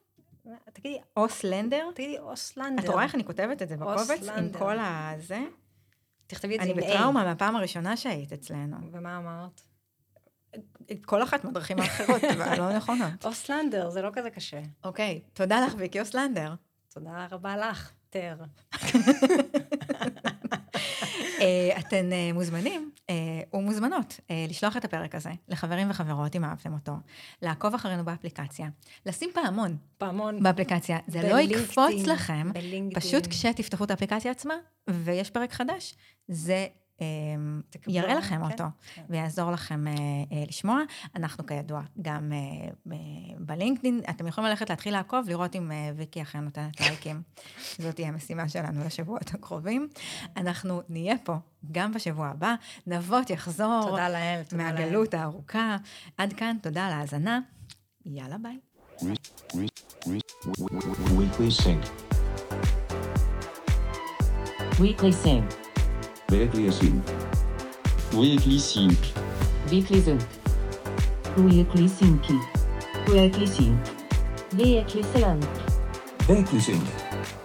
תגידי, 0.73 0.97
אוסלנדר? 1.17 1.89
תגידי 1.95 2.19
אוסלנדר. 2.19 2.83
את 2.83 2.89
רואה 2.89 3.03
איך 3.03 3.15
אני 3.15 3.25
כותבת 3.25 3.61
את 3.61 3.69
זה 3.69 3.77
בקובץ? 3.77 4.29
עם. 4.37 4.49
כל 4.59 4.77
הזה? 4.79 5.39
תכתבי 6.27 6.55
את 6.55 6.59
זה 6.59 6.63
אני 6.63 6.71
עם 6.71 6.79
A. 6.79 6.81
בטראומה 6.81 7.23
מהפעם 7.23 7.55
הראשונה 7.55 7.97
שהיית 7.97 8.33
אצלנו. 8.33 8.77
ומה 8.91 9.17
אמרת? 9.17 9.61
כל 11.05 11.23
אחת 11.23 11.43
מהדרכים 11.43 11.79
האחרות, 11.79 12.23
אבל 12.33 12.57
לא 12.57 12.75
נכונות. 12.77 13.25
אוסלנדר, 13.25 13.89
זה 13.89 14.01
לא 14.01 14.09
כזה 14.13 14.29
קשה. 14.29 14.61
אוקיי, 14.83 15.21
תודה 15.33 15.65
לך, 15.65 15.73
ויקי 15.77 15.99
אוסלנדר. 15.99 16.53
תודה 16.93 17.27
רבה 17.31 17.57
לך, 17.57 17.91
תר. 18.09 18.35
אה, 21.41 21.79
אתן 21.79 22.13
אה, 22.13 22.33
מוזמנים 22.33 22.91
אה, 23.09 23.15
ומוזמנות 23.53 24.19
לשלוח 24.49 24.77
את 24.77 24.85
הפרק 24.85 25.15
הזה 25.15 25.29
לחברים 25.49 25.89
וחברות 25.89 26.35
אם 26.35 26.43
אהבתם 26.43 26.73
אותו, 26.73 26.91
לעקוב 27.41 27.73
אחרינו 27.73 28.05
באפליקציה, 28.05 28.67
לשים 29.05 29.29
פעמון 29.33 29.77
פעמון. 29.97 30.43
באפליקציה, 30.43 30.97
זה 31.07 31.29
לא 31.29 31.39
יקפוץ 31.39 32.07
לכם. 32.07 32.51
פשוט 32.93 33.27
כשתפתחו 33.27 33.83
את 33.83 33.91
האפליקציה 33.91 34.31
עצמה 34.31 34.53
ויש 34.89 35.29
פרק 35.29 35.53
חדש, 35.53 35.95
זה 36.27 36.67
יראה 37.87 38.15
לכם 38.15 38.35
כן, 38.35 38.51
אותו 38.51 38.63
כן. 38.95 39.01
ויעזור 39.09 39.51
לכם 39.51 39.87
אה, 39.87 39.93
אה, 40.31 40.43
לשמוע. 40.47 40.81
אנחנו 41.15 41.45
כידוע 41.45 41.81
גם 42.01 42.33
אה, 42.33 42.93
בלינקדאין, 43.39 44.01
אתם 44.09 44.27
יכולים 44.27 44.49
ללכת 44.49 44.69
להתחיל 44.69 44.93
לעקוב, 44.93 45.29
לראות 45.29 45.55
אם 45.55 45.71
ויקי 45.95 46.21
אכן 46.21 46.39
נותנת 46.39 46.81
לייקים. 46.81 47.21
זאת 47.81 47.95
תהיה 47.95 48.07
המשימה 48.07 48.49
שלנו 48.49 48.85
לשבועות 48.85 49.33
הקרובים. 49.33 49.87
אנחנו 50.37 50.81
נהיה 50.89 51.15
פה 51.23 51.35
גם 51.71 51.93
בשבוע 51.93 52.27
הבא, 52.27 52.55
נבות 52.87 53.29
יחזור 53.29 53.81
תודה 53.89 54.09
לאל, 54.09 54.43
תודה 54.49 54.63
לאל. 54.63 54.73
מהגלות 54.73 55.13
הארוכה. 55.13 55.77
עד 56.17 56.33
כאן, 56.33 56.57
תודה 56.61 56.85
על 56.85 56.93
ההאזנה. 56.93 57.39
יאללה 58.05 58.37
ביי. 58.37 58.57
Weekly 61.17 61.49
Sync. 61.49 61.83
Weekly 64.79 65.11
Sync. 65.11 65.60
Weekly 66.31 66.71
Sync. 66.71 67.03
Weekly 68.13 68.57
Sync. 68.57 68.97
Weekly 69.69 69.99
Sync. 69.99 70.21
Weekly 71.35 71.87
Sync. 71.89 72.25
Weekly 73.09 73.45
Sync. 73.45 73.75
Weekly 74.55 75.03
Sync. 75.03 75.47
Weekly 76.29 76.59
Sync. 76.61 76.83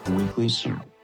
Weekly 0.09 0.49
Sync. 0.49 0.96